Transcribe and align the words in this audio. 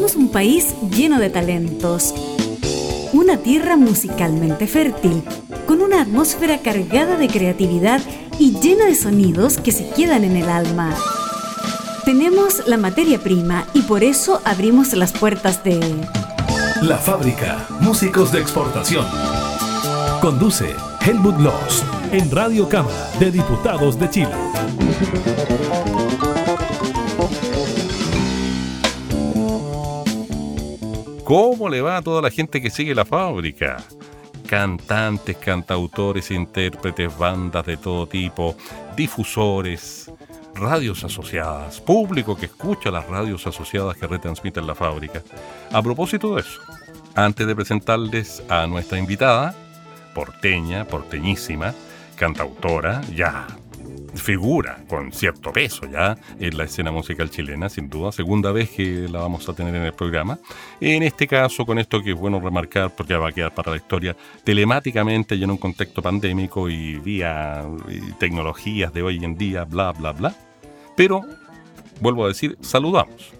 Somos 0.00 0.16
un 0.16 0.30
país 0.30 0.74
lleno 0.96 1.18
de 1.18 1.28
talentos, 1.28 2.14
una 3.12 3.36
tierra 3.36 3.76
musicalmente 3.76 4.66
fértil, 4.66 5.22
con 5.66 5.82
una 5.82 6.00
atmósfera 6.00 6.56
cargada 6.56 7.18
de 7.18 7.28
creatividad 7.28 8.00
y 8.38 8.58
llena 8.60 8.86
de 8.86 8.94
sonidos 8.94 9.58
que 9.58 9.72
se 9.72 9.90
quedan 9.90 10.24
en 10.24 10.36
el 10.36 10.48
alma. 10.48 10.96
Tenemos 12.06 12.66
la 12.66 12.78
materia 12.78 13.18
prima 13.18 13.66
y 13.74 13.82
por 13.82 14.02
eso 14.02 14.40
abrimos 14.46 14.94
las 14.94 15.12
puertas 15.12 15.62
de... 15.64 15.78
La 16.80 16.96
fábrica, 16.96 17.66
músicos 17.80 18.32
de 18.32 18.40
exportación. 18.40 19.04
Conduce 20.22 20.74
Helmut 21.04 21.38
Loss 21.40 21.84
en 22.10 22.30
Radio 22.30 22.66
Cámara 22.70 23.10
de 23.20 23.30
Diputados 23.30 23.98
de 23.98 24.08
Chile. 24.08 24.34
¿Cómo 31.30 31.68
le 31.68 31.80
va 31.80 31.98
a 31.98 32.02
toda 32.02 32.20
la 32.20 32.28
gente 32.32 32.60
que 32.60 32.70
sigue 32.70 32.92
la 32.92 33.04
fábrica? 33.04 33.76
Cantantes, 34.48 35.36
cantautores, 35.36 36.32
intérpretes, 36.32 37.16
bandas 37.16 37.64
de 37.66 37.76
todo 37.76 38.08
tipo, 38.08 38.56
difusores, 38.96 40.10
radios 40.56 41.04
asociadas, 41.04 41.80
público 41.80 42.36
que 42.36 42.46
escucha 42.46 42.90
las 42.90 43.06
radios 43.06 43.46
asociadas 43.46 43.96
que 43.96 44.08
retransmiten 44.08 44.66
la 44.66 44.74
fábrica. 44.74 45.22
A 45.70 45.80
propósito 45.80 46.34
de 46.34 46.40
eso, 46.40 46.60
antes 47.14 47.46
de 47.46 47.54
presentarles 47.54 48.42
a 48.48 48.66
nuestra 48.66 48.98
invitada, 48.98 49.54
porteña, 50.12 50.84
porteñísima, 50.84 51.72
cantautora, 52.16 53.02
ya 53.14 53.46
figura 54.20 54.78
con 54.88 55.12
cierto 55.12 55.52
peso 55.52 55.86
ya 55.90 56.16
en 56.38 56.56
la 56.56 56.64
escena 56.64 56.92
musical 56.92 57.30
chilena, 57.30 57.68
sin 57.68 57.88
duda, 57.88 58.12
segunda 58.12 58.52
vez 58.52 58.70
que 58.70 59.08
la 59.08 59.20
vamos 59.20 59.48
a 59.48 59.54
tener 59.54 59.74
en 59.74 59.82
el 59.82 59.92
programa. 59.92 60.38
En 60.80 61.02
este 61.02 61.26
caso, 61.26 61.66
con 61.66 61.78
esto 61.78 62.02
que 62.02 62.12
es 62.12 62.16
bueno 62.16 62.40
remarcar, 62.40 62.94
porque 62.94 63.14
ya 63.14 63.18
va 63.18 63.30
a 63.30 63.32
quedar 63.32 63.54
para 63.54 63.72
la 63.72 63.76
historia, 63.76 64.16
telemáticamente 64.44 65.34
y 65.34 65.42
en 65.42 65.50
un 65.50 65.56
contexto 65.56 66.02
pandémico 66.02 66.68
y 66.68 66.98
vía 66.98 67.64
tecnologías 68.18 68.92
de 68.92 69.02
hoy 69.02 69.24
en 69.24 69.36
día, 69.36 69.64
bla, 69.64 69.92
bla, 69.92 70.12
bla. 70.12 70.34
Pero, 70.96 71.22
vuelvo 72.00 72.24
a 72.24 72.28
decir, 72.28 72.56
saludamos 72.60 73.39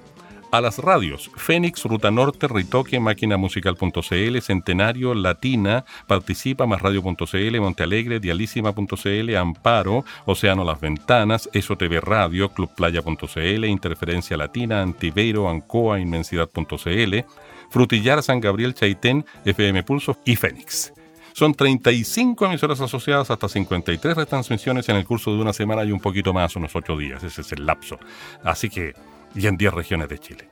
a 0.51 0.61
las 0.61 0.79
radios 0.79 1.31
Fénix, 1.37 1.85
Ruta 1.85 2.11
Norte, 2.11 2.49
Ritoque, 2.49 3.01
Máquina 3.01 3.37
Musical.cl, 3.37 4.41
Centenario, 4.41 5.15
Latina, 5.15 5.85
Participa, 6.07 6.67
más 6.67 6.83
Radio.cl, 6.83 7.61
Montealegre, 7.61 8.21
Dialísima.cl, 8.21 9.37
Amparo, 9.37 10.05
Océano 10.27 10.65
Las 10.65 10.81
Ventanas, 10.81 11.49
Eso 11.53 11.77
TV 11.77 12.01
Radio, 12.01 12.51
Clubplaya.cl, 12.51 13.65
Interferencia 13.65 14.37
Latina, 14.37 14.83
Antiveiro, 14.83 15.49
Ancoa, 15.49 16.01
Inmensidad.cl, 16.01 17.19
Frutillar, 17.71 18.23
San 18.23 18.41
Gabriel, 18.41 18.75
Chaitén, 18.75 19.25
FM 19.45 19.83
Pulso 19.85 20.19
y 20.25 20.37
Fénix. 20.37 20.93
Son 21.33 21.55
35 21.55 22.47
emisoras 22.47 22.81
asociadas 22.81 23.31
hasta 23.31 23.49
53 23.49 24.17
retransmisiones 24.17 24.89
en 24.89 24.97
el 24.97 25.07
curso 25.07 25.33
de 25.33 25.41
una 25.41 25.53
semana 25.53 25.85
y 25.85 25.93
un 25.93 26.01
poquito 26.01 26.33
más, 26.33 26.57
unos 26.57 26.75
8 26.75 26.97
días. 26.97 27.23
Ese 27.23 27.41
es 27.41 27.53
el 27.53 27.65
lapso. 27.65 27.99
Así 28.43 28.69
que 28.69 28.95
y 29.35 29.47
en 29.47 29.57
10 29.57 29.73
regiones 29.75 30.09
de 30.09 30.19
Chile. 30.19 30.49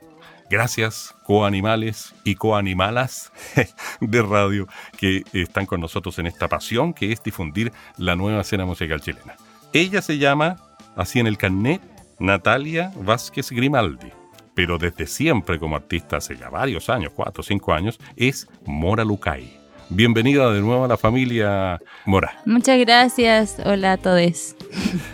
Gracias, 0.49 1.13
coanimales 1.23 2.15
y 2.23 2.33
coanimalas 2.33 3.31
de 4.01 4.21
radio 4.23 4.67
que 4.97 5.23
están 5.31 5.67
con 5.67 5.79
nosotros 5.79 6.17
en 6.17 6.25
esta 6.25 6.47
pasión 6.47 6.93
que 6.93 7.11
es 7.11 7.21
difundir 7.21 7.71
la 7.97 8.15
nueva 8.15 8.41
escena 8.41 8.65
musical 8.65 8.99
chilena. 8.99 9.35
Ella 9.73 10.01
se 10.01 10.17
llama, 10.17 10.55
así 10.95 11.19
en 11.19 11.27
el 11.27 11.37
carnet, 11.37 11.81
Natalia 12.17 12.91
Vázquez 12.95 13.51
Grimaldi, 13.51 14.11
pero 14.55 14.79
desde 14.79 15.05
siempre 15.05 15.59
como 15.59 15.75
artista, 15.75 16.17
hace 16.17 16.35
ya 16.35 16.49
varios 16.49 16.89
años, 16.89 17.13
cuatro 17.15 17.41
o 17.41 17.43
cinco 17.43 17.71
años, 17.71 17.99
es 18.15 18.47
Mora 18.65 19.03
Lucay. 19.05 19.58
Bienvenida 19.91 20.53
de 20.53 20.61
nuevo 20.61 20.85
a 20.85 20.87
la 20.87 20.97
familia 20.97 21.81
Mora. 22.05 22.39
Muchas 22.45 22.77
gracias. 22.77 23.57
Hola 23.65 23.93
a 23.93 23.97
todos. 23.97 24.55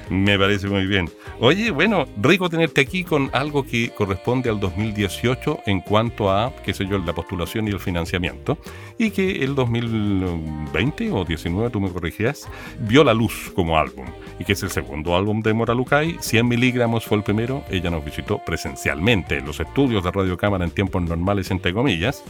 Me 0.10 0.38
parece 0.38 0.68
muy 0.68 0.86
bien. 0.86 1.10
Oye, 1.40 1.72
bueno, 1.72 2.06
rico 2.22 2.50
tenerte 2.50 2.82
aquí 2.82 3.06
con 3.06 3.30
algo 3.32 3.66
que 3.66 3.90
corresponde 3.92 4.50
al 4.50 4.60
2018 4.60 5.62
en 5.66 5.80
cuanto 5.80 6.30
a, 6.30 6.54
qué 6.64 6.74
sé 6.74 6.86
yo, 6.88 6.98
la 6.98 7.14
postulación 7.14 7.70
y 7.70 7.72
el 7.72 7.80
financiamiento, 7.80 8.58
y 8.98 9.12
que 9.12 9.44
el 9.44 9.56
2020 9.56 11.12
o 11.12 11.24
19, 11.24 11.70
tú 11.70 11.80
me 11.80 11.90
corregías, 11.90 12.48
vio 12.80 13.06
la 13.06 13.14
luz 13.14 13.54
como 13.56 13.78
álbum, 13.78 14.06
y 14.40 14.44
que 14.44 14.54
es 14.54 14.64
el 14.64 14.72
segundo 14.72 15.16
álbum 15.16 15.42
de 15.42 15.54
Mora 15.54 15.74
Lucay, 15.74 16.18
100 16.20 16.48
miligramos 16.48 17.06
fue 17.06 17.18
el 17.18 17.24
primero, 17.24 17.64
ella 17.70 17.90
nos 17.90 18.04
visitó 18.04 18.40
presencialmente 18.46 19.38
en 19.38 19.46
los 19.46 19.60
estudios 19.60 20.04
de 20.04 20.12
Radio 20.12 20.38
Cámara 20.38 20.66
en 20.66 20.72
tiempos 20.72 21.02
normales, 21.02 21.52
entre 21.52 21.74
comillas, 21.74 22.24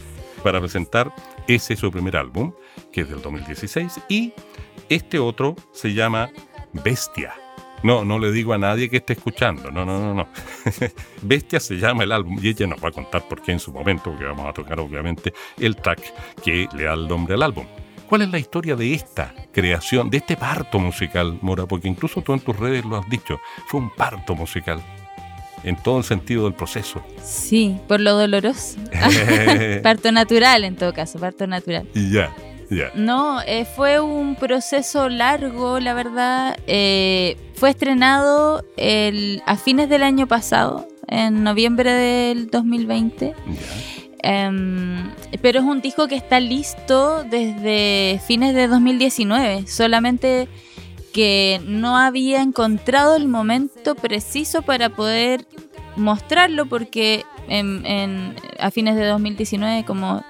para 0.46 0.60
presentar 0.60 1.12
ese 1.48 1.74
su 1.74 1.90
primer 1.90 2.16
álbum, 2.16 2.52
que 2.92 3.00
es 3.00 3.08
del 3.08 3.20
2016, 3.20 4.00
y 4.08 4.32
este 4.88 5.18
otro 5.18 5.56
se 5.72 5.92
llama 5.92 6.30
Bestia. 6.72 7.34
No, 7.82 8.04
no 8.04 8.20
le 8.20 8.30
digo 8.30 8.52
a 8.52 8.58
nadie 8.58 8.88
que 8.88 8.98
esté 8.98 9.14
escuchando, 9.14 9.72
no, 9.72 9.84
no, 9.84 9.98
no, 9.98 10.14
no. 10.14 10.28
Bestia 11.22 11.58
se 11.58 11.74
llama 11.78 12.04
el 12.04 12.12
álbum 12.12 12.38
y 12.40 12.50
ella 12.50 12.68
nos 12.68 12.78
va 12.78 12.90
a 12.90 12.92
contar 12.92 13.26
por 13.26 13.42
qué 13.42 13.50
en 13.50 13.58
su 13.58 13.72
momento, 13.72 14.04
porque 14.10 14.24
vamos 14.24 14.46
a 14.46 14.52
tocar 14.52 14.78
obviamente 14.78 15.34
el 15.58 15.74
track 15.74 16.14
que 16.44 16.68
le 16.72 16.84
da 16.84 16.94
el 16.94 17.08
nombre 17.08 17.34
al 17.34 17.42
álbum. 17.42 17.66
¿Cuál 18.08 18.22
es 18.22 18.30
la 18.30 18.38
historia 18.38 18.76
de 18.76 18.94
esta 18.94 19.34
creación, 19.52 20.10
de 20.10 20.18
este 20.18 20.36
parto 20.36 20.78
musical, 20.78 21.40
Mora? 21.42 21.66
Porque 21.66 21.88
incluso 21.88 22.22
tú 22.22 22.34
en 22.34 22.38
tus 22.38 22.56
redes 22.56 22.84
lo 22.84 22.98
has 22.98 23.10
dicho, 23.10 23.40
fue 23.66 23.80
un 23.80 23.90
parto 23.90 24.36
musical 24.36 24.80
en 25.64 25.76
todo 25.76 25.98
el 25.98 26.04
sentido 26.04 26.44
del 26.44 26.54
proceso. 26.54 27.02
Sí, 27.22 27.76
por 27.88 28.00
lo 28.00 28.16
doloroso. 28.16 28.76
parto 29.82 30.12
natural 30.12 30.64
en 30.64 30.76
todo 30.76 30.92
caso, 30.92 31.18
parto 31.18 31.46
natural. 31.46 31.86
Ya, 31.94 32.34
ya. 32.70 32.90
No, 32.94 33.40
eh, 33.42 33.64
fue 33.64 34.00
un 34.00 34.36
proceso 34.36 35.08
largo, 35.08 35.80
la 35.80 35.94
verdad. 35.94 36.58
Eh, 36.66 37.36
fue 37.54 37.70
estrenado 37.70 38.64
el, 38.76 39.42
a 39.46 39.56
fines 39.56 39.88
del 39.88 40.02
año 40.02 40.26
pasado, 40.26 40.86
en 41.08 41.42
noviembre 41.42 41.92
del 41.92 42.48
2020. 42.48 43.34
Em, 44.22 45.10
pero 45.40 45.60
es 45.60 45.64
un 45.64 45.80
disco 45.80 46.08
que 46.08 46.16
está 46.16 46.40
listo 46.40 47.22
desde 47.24 48.20
fines 48.26 48.54
de 48.54 48.66
2019. 48.66 49.66
Solamente 49.68 50.48
que 51.16 51.62
no 51.64 51.96
había 51.96 52.42
encontrado 52.42 53.16
el 53.16 53.26
momento 53.26 53.94
preciso 53.94 54.60
para 54.60 54.90
poder 54.90 55.46
mostrarlo 55.96 56.66
porque 56.66 57.24
a 58.58 58.70
fines 58.70 58.96
de 58.96 59.06
2019 59.06 59.86
como 59.86 60.22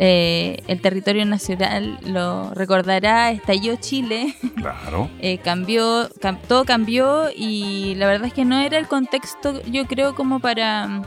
eh, 0.00 0.58
el 0.66 0.80
territorio 0.80 1.24
nacional 1.26 1.96
lo 2.04 2.52
recordará, 2.54 3.30
estalló 3.30 3.76
Chile. 3.76 4.34
Claro. 4.56 5.08
Eh, 5.20 5.38
cambió, 5.38 6.08
todo 6.48 6.64
cambió 6.64 7.28
y 7.32 7.94
la 7.94 8.08
verdad 8.08 8.26
es 8.26 8.34
que 8.34 8.44
no 8.44 8.58
era 8.58 8.78
el 8.78 8.88
contexto, 8.88 9.62
yo 9.70 9.86
creo, 9.86 10.16
como 10.16 10.40
para 10.40 11.02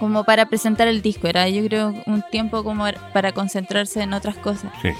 como 0.00 0.24
para 0.24 0.46
presentar 0.46 0.88
el 0.88 1.02
disco. 1.02 1.26
Era, 1.26 1.48
yo 1.48 1.64
creo, 1.64 1.94
un 2.06 2.22
tiempo 2.30 2.64
como 2.64 2.84
para 3.12 3.32
concentrarse 3.32 4.02
en 4.02 4.12
otras 4.12 4.36
cosas. 4.36 4.72
Sí. 4.82 4.90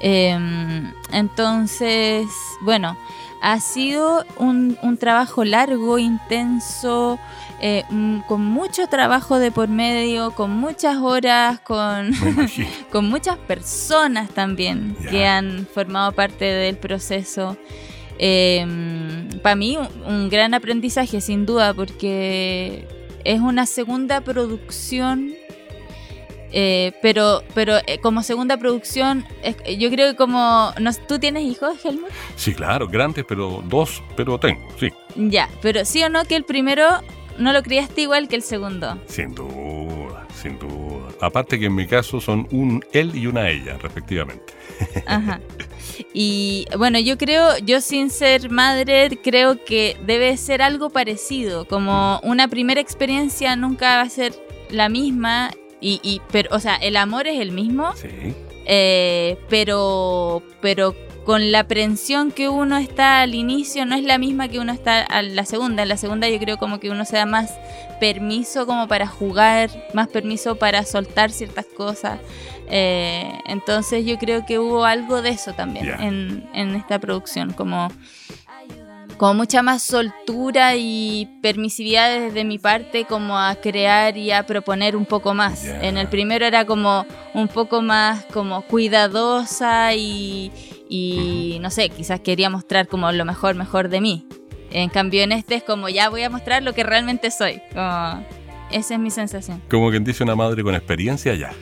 Em, 0.00 0.92
entonces, 1.12 2.26
bueno, 2.60 2.96
ha 3.40 3.60
sido 3.60 4.24
un, 4.36 4.76
trabajo 4.98 5.44
largo, 5.44 5.98
intenso, 5.98 7.18
eh, 7.60 7.84
con 8.26 8.44
mucho 8.44 8.86
trabajo 8.86 9.38
de 9.38 9.50
por 9.50 9.68
medio, 9.68 10.32
con 10.32 10.50
muchas 10.50 10.96
horas, 10.98 11.60
con, 11.60 12.12
con 12.92 13.08
muchas 13.08 13.36
personas 13.38 14.30
también 14.30 14.96
que 15.10 15.26
han 15.26 15.66
formado 15.66 16.12
parte 16.12 16.44
del 16.44 16.76
proceso. 16.76 17.56
Em, 18.20 19.28
para 19.42 19.54
mí 19.54 19.78
un 20.06 20.28
gran 20.28 20.52
aprendizaje 20.52 21.20
sin 21.20 21.46
duda 21.46 21.72
porque 21.72 22.84
es 23.24 23.40
una 23.40 23.66
segunda 23.66 24.20
producción 24.20 25.34
eh, 26.50 26.92
pero 27.02 27.42
pero 27.54 27.76
eh, 27.86 27.98
como 28.00 28.22
segunda 28.22 28.56
producción, 28.56 29.26
yo 29.78 29.90
creo 29.90 30.10
que 30.10 30.16
como... 30.16 30.72
¿Tú 31.06 31.18
tienes 31.18 31.44
hijos, 31.44 31.84
Helmut? 31.84 32.10
Sí, 32.36 32.54
claro, 32.54 32.88
grandes, 32.88 33.24
pero 33.28 33.62
dos, 33.66 34.02
pero 34.16 34.38
tengo, 34.38 34.60
sí. 34.78 34.90
Ya, 35.16 35.48
pero 35.60 35.84
sí 35.84 36.02
o 36.02 36.08
no 36.08 36.24
que 36.24 36.36
el 36.36 36.44
primero 36.44 36.84
no 37.38 37.52
lo 37.52 37.62
criaste 37.62 38.02
igual 38.02 38.28
que 38.28 38.36
el 38.36 38.42
segundo. 38.42 38.98
Sin 39.06 39.34
duda, 39.34 40.26
sin 40.34 40.58
duda. 40.58 40.87
Aparte 41.20 41.58
que 41.58 41.66
en 41.66 41.74
mi 41.74 41.86
caso 41.86 42.20
son 42.20 42.46
un 42.50 42.84
él 42.92 43.12
y 43.14 43.26
una 43.26 43.50
ella, 43.50 43.76
respectivamente. 43.78 44.52
Ajá. 45.06 45.40
Y 46.14 46.66
bueno, 46.76 46.98
yo 46.98 47.18
creo, 47.18 47.58
yo 47.58 47.80
sin 47.80 48.10
ser 48.10 48.50
madre, 48.50 49.18
creo 49.22 49.64
que 49.64 49.96
debe 50.06 50.36
ser 50.36 50.62
algo 50.62 50.90
parecido, 50.90 51.66
como 51.66 52.20
una 52.22 52.48
primera 52.48 52.80
experiencia 52.80 53.56
nunca 53.56 53.96
va 53.96 54.02
a 54.02 54.08
ser 54.08 54.32
la 54.70 54.88
misma 54.88 55.50
y, 55.80 56.00
y, 56.02 56.20
pero, 56.30 56.54
o 56.54 56.60
sea, 56.60 56.76
el 56.76 56.96
amor 56.96 57.26
es 57.26 57.40
el 57.40 57.52
mismo. 57.52 57.94
Sí. 57.96 58.34
Eh, 58.70 59.38
pero, 59.48 60.42
pero 60.60 60.94
con 61.24 61.52
la 61.52 61.60
aprensión 61.60 62.32
que 62.32 62.48
uno 62.48 62.76
está 62.76 63.22
al 63.22 63.34
inicio 63.34 63.86
no 63.86 63.94
es 63.94 64.02
la 64.02 64.18
misma 64.18 64.48
que 64.48 64.58
uno 64.58 64.72
está 64.72 65.02
a 65.02 65.22
la 65.22 65.44
segunda. 65.44 65.82
En 65.82 65.88
la 65.88 65.96
segunda 65.96 66.28
yo 66.28 66.38
creo 66.38 66.58
como 66.58 66.80
que 66.80 66.90
uno 66.90 67.04
se 67.04 67.16
da 67.16 67.26
más 67.26 67.50
permiso 67.98 68.66
como 68.66 68.88
para 68.88 69.06
jugar, 69.06 69.70
más 69.94 70.08
permiso 70.08 70.56
para 70.56 70.84
soltar 70.84 71.30
ciertas 71.30 71.66
cosas. 71.66 72.20
Eh, 72.70 73.32
entonces 73.46 74.04
yo 74.04 74.18
creo 74.18 74.44
que 74.44 74.58
hubo 74.58 74.84
algo 74.84 75.22
de 75.22 75.30
eso 75.30 75.54
también 75.54 75.88
en, 76.00 76.48
en 76.52 76.74
esta 76.74 76.98
producción, 76.98 77.52
como 77.52 77.88
como 79.18 79.34
mucha 79.34 79.62
más 79.62 79.82
soltura 79.82 80.76
y 80.76 81.28
permisividad 81.42 82.20
desde 82.20 82.44
mi 82.44 82.58
parte 82.58 83.04
como 83.04 83.36
a 83.36 83.56
crear 83.56 84.16
y 84.16 84.30
a 84.30 84.46
proponer 84.46 84.96
un 84.96 85.04
poco 85.04 85.34
más. 85.34 85.64
En 85.64 85.98
el 85.98 86.08
primero 86.08 86.46
era 86.46 86.64
como 86.64 87.04
un 87.34 87.48
poco 87.48 87.82
más 87.82 88.24
como 88.26 88.62
cuidadosa 88.62 89.92
y, 89.94 90.52
y 90.88 91.58
no 91.60 91.70
sé, 91.70 91.88
quizás 91.90 92.20
quería 92.20 92.48
mostrar 92.48 92.86
como 92.86 93.10
lo 93.10 93.24
mejor, 93.24 93.56
mejor 93.56 93.88
de 93.88 94.00
mí. 94.00 94.26
En 94.70 94.88
cambio 94.90 95.22
en 95.22 95.32
este 95.32 95.56
es 95.56 95.62
como 95.62 95.88
ya 95.88 96.08
voy 96.08 96.22
a 96.22 96.30
mostrar 96.30 96.62
lo 96.62 96.74
que 96.74 96.82
realmente 96.82 97.30
soy. 97.30 97.60
esa 98.70 98.94
es 98.94 99.00
mi 99.00 99.10
sensación. 99.10 99.62
Como 99.70 99.90
quien 99.90 100.04
dice 100.04 100.22
una 100.22 100.36
madre 100.36 100.62
con 100.62 100.74
experiencia 100.74 101.34
ya. 101.34 101.52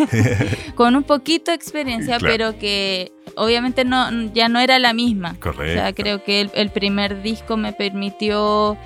con 0.74 0.96
un 0.96 1.02
poquito 1.02 1.50
de 1.50 1.56
experiencia, 1.56 2.18
pero 2.20 2.58
que 2.58 3.12
obviamente 3.36 3.84
no, 3.84 4.10
ya 4.32 4.48
no 4.48 4.60
era 4.60 4.78
la 4.78 4.92
misma. 4.92 5.36
Correcto. 5.40 5.72
O 5.72 5.82
sea, 5.82 5.92
creo 5.92 6.22
que 6.22 6.48
el, 6.52 6.70
primer 6.70 7.22
disco 7.22 7.56
me 7.56 7.72
permitió 7.72 8.76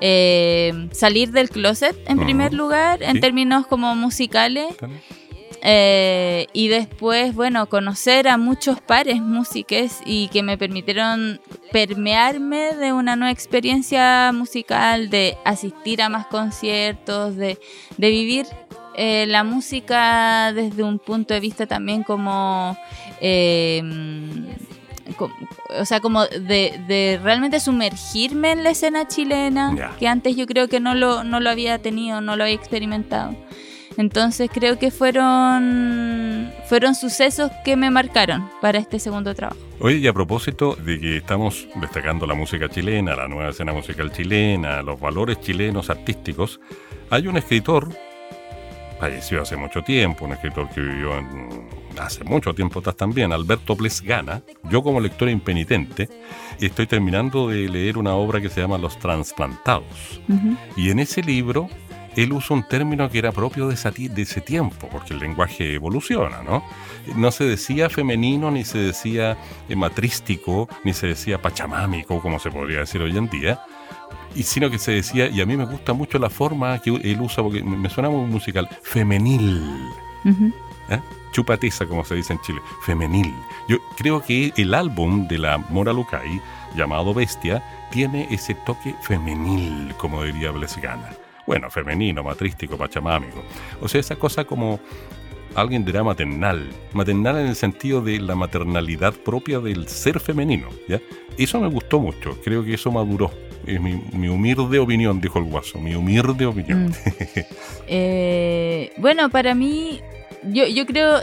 eh, 0.00 0.88
salir 0.92 1.32
del 1.32 1.50
closet 1.50 1.96
en 2.08 2.18
primer 2.18 2.52
lugar, 2.52 3.02
en 3.02 3.20
términos 3.20 3.66
como 3.66 3.94
musicales. 3.94 4.66
Eh, 5.62 6.46
y 6.52 6.68
después, 6.68 7.34
bueno, 7.34 7.68
conocer 7.68 8.28
a 8.28 8.38
muchos 8.38 8.80
pares 8.80 9.20
músicos 9.20 9.98
y 10.04 10.28
que 10.28 10.42
me 10.42 10.56
permitieron 10.56 11.40
permearme 11.72 12.74
de 12.74 12.92
una 12.92 13.16
nueva 13.16 13.32
experiencia 13.32 14.30
musical, 14.32 15.10
de 15.10 15.36
asistir 15.44 16.02
a 16.02 16.08
más 16.08 16.26
conciertos, 16.26 17.36
de, 17.36 17.58
de 17.96 18.10
vivir 18.10 18.46
eh, 18.94 19.26
la 19.26 19.44
música 19.44 20.52
desde 20.52 20.82
un 20.82 20.98
punto 20.98 21.34
de 21.34 21.40
vista 21.40 21.66
también 21.66 22.02
como... 22.02 22.76
Eh, 23.20 23.82
o 25.78 25.84
sea, 25.84 26.00
como 26.00 26.24
de, 26.26 27.20
realmente 27.22 27.60
sumergirme 27.60 28.52
en 28.52 28.64
la 28.64 28.70
escena 28.70 29.08
chilena, 29.08 29.94
que 29.98 30.06
antes 30.06 30.36
yo 30.36 30.46
creo 30.46 30.68
que 30.68 30.80
no 30.80 30.94
lo, 30.94 31.24
no 31.24 31.40
lo 31.40 31.50
había 31.50 31.78
tenido, 31.78 32.20
no 32.20 32.36
lo 32.36 32.44
había 32.44 32.54
experimentado. 32.54 33.34
Entonces 33.98 34.48
creo 34.50 34.78
que 34.78 34.92
fueron, 34.92 36.52
fueron 36.66 36.94
sucesos 36.94 37.50
que 37.64 37.76
me 37.76 37.90
marcaron 37.90 38.48
para 38.62 38.78
este 38.78 39.00
segundo 39.00 39.34
trabajo. 39.34 39.60
Oye, 39.80 39.96
y 39.96 40.06
a 40.06 40.12
propósito 40.12 40.76
de 40.76 41.00
que 41.00 41.16
estamos 41.16 41.66
destacando 41.80 42.24
la 42.24 42.34
música 42.34 42.68
chilena, 42.68 43.16
la 43.16 43.26
nueva 43.26 43.50
escena 43.50 43.72
musical 43.72 44.12
chilena, 44.12 44.82
los 44.82 45.00
valores 45.00 45.40
chilenos 45.40 45.90
artísticos, 45.90 46.60
hay 47.10 47.26
un 47.26 47.38
escritor 47.38 47.88
falleció 49.00 49.42
hace 49.42 49.56
mucho 49.56 49.82
tiempo, 49.82 50.24
un 50.24 50.32
escritor 50.32 50.68
que 50.70 50.80
vivió 50.80 51.10
hace 52.00 52.24
mucho 52.24 52.54
tiempo 52.54 52.80
atrás 52.80 52.96
también, 52.96 53.32
Alberto 53.32 53.76
Plesgana. 53.76 54.42
Yo 54.70 54.82
como 54.82 55.00
lector 55.00 55.28
impenitente 55.28 56.08
estoy 56.60 56.86
terminando 56.86 57.48
de 57.48 57.68
leer 57.68 57.98
una 57.98 58.14
obra 58.14 58.40
que 58.40 58.48
se 58.48 58.60
llama 58.60 58.78
Los 58.78 58.98
Transplantados. 58.98 60.20
Y 60.76 60.90
en 60.90 61.00
ese 61.00 61.22
libro 61.22 61.68
él 62.16 62.32
usa 62.32 62.56
un 62.56 62.66
término 62.66 63.08
que 63.10 63.18
era 63.18 63.32
propio 63.32 63.68
de 63.68 63.74
ese, 63.74 63.90
de 63.90 64.22
ese 64.22 64.40
tiempo, 64.40 64.88
porque 64.90 65.14
el 65.14 65.20
lenguaje 65.20 65.74
evoluciona, 65.74 66.42
¿no? 66.42 66.64
No 67.16 67.30
se 67.30 67.44
decía 67.44 67.88
femenino, 67.88 68.50
ni 68.50 68.64
se 68.64 68.78
decía 68.78 69.36
matrístico, 69.74 70.68
ni 70.84 70.92
se 70.92 71.08
decía 71.08 71.40
pachamámico, 71.40 72.20
como 72.20 72.38
se 72.38 72.50
podría 72.50 72.80
decir 72.80 73.00
hoy 73.02 73.16
en 73.16 73.28
día, 73.28 73.60
y 74.34 74.42
sino 74.42 74.70
que 74.70 74.78
se 74.78 74.92
decía, 74.92 75.28
y 75.28 75.40
a 75.40 75.46
mí 75.46 75.56
me 75.56 75.64
gusta 75.64 75.92
mucho 75.92 76.18
la 76.18 76.30
forma 76.30 76.78
que 76.80 76.90
él 76.90 77.20
usa, 77.20 77.42
porque 77.42 77.62
me 77.62 77.88
suena 77.88 78.10
muy 78.10 78.26
musical, 78.26 78.68
femenil. 78.82 79.62
¿Eh? 80.90 81.00
Chupatiza, 81.32 81.86
como 81.86 82.04
se 82.04 82.14
dice 82.14 82.32
en 82.32 82.40
Chile, 82.40 82.60
femenil. 82.84 83.34
Yo 83.68 83.78
creo 83.96 84.22
que 84.22 84.52
el 84.56 84.74
álbum 84.74 85.28
de 85.28 85.38
la 85.38 85.58
Mora 85.58 85.92
Lucay, 85.92 86.40
llamado 86.74 87.14
Bestia, 87.14 87.62
tiene 87.90 88.26
ese 88.30 88.54
toque 88.54 88.94
femenil, 89.02 89.94
como 89.96 90.22
diría 90.22 90.50
Blesgana. 90.50 91.10
Bueno, 91.48 91.70
femenino, 91.70 92.22
matrístico, 92.22 92.76
pachamámico. 92.76 93.42
O 93.80 93.88
sea, 93.88 94.02
esa 94.02 94.16
cosa 94.16 94.44
como 94.44 94.80
alguien 95.54 95.82
dirá 95.82 96.04
maternal, 96.04 96.68
maternal 96.92 97.38
en 97.38 97.46
el 97.46 97.56
sentido 97.56 98.02
de 98.02 98.20
la 98.20 98.34
maternalidad 98.34 99.14
propia 99.14 99.58
del 99.58 99.88
ser 99.88 100.20
femenino, 100.20 100.68
¿ya? 100.86 101.00
Eso 101.38 101.58
me 101.58 101.68
gustó 101.68 102.00
mucho, 102.00 102.38
creo 102.44 102.62
que 102.62 102.74
eso 102.74 102.92
maduró. 102.92 103.30
Es 103.66 103.80
mi, 103.80 104.28
humilde 104.28 104.78
opinión, 104.78 105.22
dijo 105.22 105.38
el 105.38 105.46
guaso, 105.46 105.80
mi 105.80 105.94
humilde 105.94 106.44
opinión. 106.44 106.90
Mm. 106.90 106.92
Eh, 107.90 108.92
bueno, 108.98 109.30
para 109.30 109.54
mí, 109.54 110.02
yo, 110.52 110.66
yo 110.66 110.84
creo, 110.84 111.22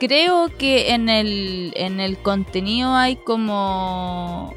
creo 0.00 0.48
que 0.56 0.94
en 0.94 1.10
el, 1.10 1.74
en 1.76 2.00
el 2.00 2.16
contenido 2.16 2.94
hay 2.94 3.16
como 3.16 4.54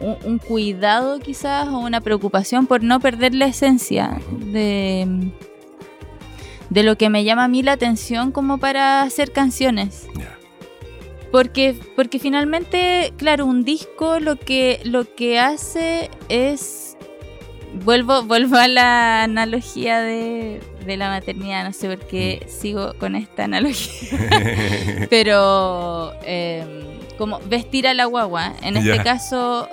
un, 0.00 0.38
cuidado 0.38 1.18
quizás 1.18 1.68
o 1.68 1.78
una 1.78 2.00
preocupación 2.00 2.66
por 2.66 2.82
no 2.82 3.00
perder 3.00 3.34
la 3.34 3.46
esencia 3.46 4.20
de, 4.30 5.30
de 6.70 6.82
lo 6.82 6.96
que 6.96 7.10
me 7.10 7.24
llama 7.24 7.44
a 7.44 7.48
mí 7.48 7.62
la 7.62 7.72
atención 7.72 8.32
como 8.32 8.58
para 8.58 9.02
hacer 9.02 9.32
canciones. 9.32 10.06
Porque, 11.30 11.76
porque 11.94 12.18
finalmente, 12.18 13.12
claro, 13.16 13.44
un 13.44 13.64
disco 13.64 14.18
lo 14.18 14.36
que, 14.36 14.80
lo 14.84 15.14
que 15.14 15.38
hace 15.38 16.10
es. 16.28 16.96
Vuelvo, 17.84 18.22
vuelvo 18.24 18.56
a 18.56 18.66
la 18.66 19.22
analogía 19.24 20.00
de, 20.00 20.60
la 20.86 21.10
maternidad, 21.10 21.64
no 21.64 21.72
sé 21.74 21.94
por 21.94 22.06
qué 22.06 22.40
mm. 22.42 22.48
sigo 22.48 22.94
con 22.98 23.14
esta 23.14 23.44
analogía. 23.44 25.06
Pero 25.10 26.14
em, 26.24 26.98
como 27.18 27.40
vestir 27.40 27.86
a 27.86 27.92
la 27.92 28.06
guagua. 28.06 28.54
En 28.62 28.78
este 28.78 29.02
caso, 29.02 29.68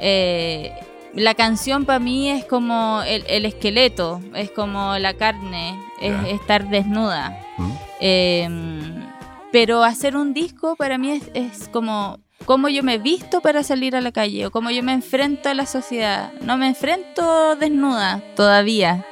eh, 0.00 0.72
la 1.14 1.34
canción 1.34 1.84
para 1.84 1.98
mí 1.98 2.30
es 2.30 2.44
como 2.44 3.02
el, 3.06 3.44
esqueleto, 3.44 4.20
es 4.34 4.50
como 4.50 4.98
la 4.98 5.14
carne, 5.14 5.78
es 6.00 6.14
estar 6.28 6.68
desnuda. 6.68 7.38
Mm. 7.56 7.72
Em, 8.00 9.06
pero 9.50 9.82
hacer 9.82 10.16
un 10.16 10.34
disco 10.34 10.76
para 10.76 10.98
mí 10.98 11.20
es, 11.34 11.68
como 11.68 12.20
cómo 12.44 12.68
yo 12.68 12.82
me 12.82 12.94
he 12.94 12.98
visto 12.98 13.40
para 13.40 13.62
salir 13.62 13.96
a 13.96 14.00
la 14.00 14.12
calle 14.12 14.46
o 14.46 14.50
cómo 14.50 14.70
yo 14.70 14.82
me 14.82 14.92
enfrento 14.92 15.48
a 15.48 15.54
la 15.54 15.66
sociedad. 15.66 16.32
No 16.42 16.56
me 16.56 16.68
enfrento 16.68 17.56
desnuda 17.56 18.22
todavía. 18.36 19.04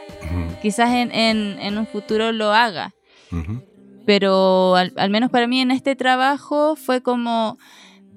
Quizás 0.62 0.90
en, 0.92 1.78
un 1.78 1.87
futuro 1.87 2.32
lo 2.32 2.52
haga. 2.52 2.92
Pero 4.04 4.76
al, 4.76 4.92
al, 4.96 5.11
menos 5.11 5.30
para 5.30 5.46
mí 5.46 5.61
en 5.61 5.70
este 5.70 5.96
trabajo 5.96 6.76
fue 6.76 7.02
como 7.02 7.58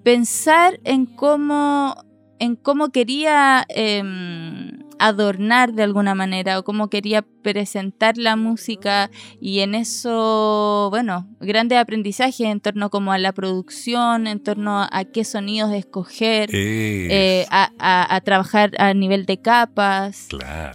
pensar 0.04 0.80
en 0.84 1.06
cómo, 1.06 1.96
en 2.40 2.56
cómo 2.56 2.90
quería 2.90 3.66
em, 3.70 4.80
adornar 5.00 5.74
de 5.74 5.84
alguna 5.84 6.14
manera 6.14 6.60
o 6.60 6.64
cómo 6.64 6.90
quería 6.90 7.22
presentar 7.22 8.18
la 8.18 8.36
música 8.36 9.10
y 9.40 9.60
en 9.60 9.76
eso, 9.76 10.88
bueno, 10.92 11.28
grandes 11.40 11.78
aprendizajes 11.78 12.42
en 12.42 12.60
torno 12.60 12.90
como 12.90 13.12
a 13.14 13.18
la 13.18 13.32
producción, 13.32 14.28
en 14.28 14.42
torno 14.42 14.88
a 14.92 15.06
qué 15.06 15.24
sonidos 15.24 15.72
escoger, 15.74 16.50
eh, 16.52 17.46
a, 17.50 18.22
trabajar 18.24 18.72
a 18.78 18.94
nivel 18.94 19.26
de 19.26 19.38
capas 19.42 20.28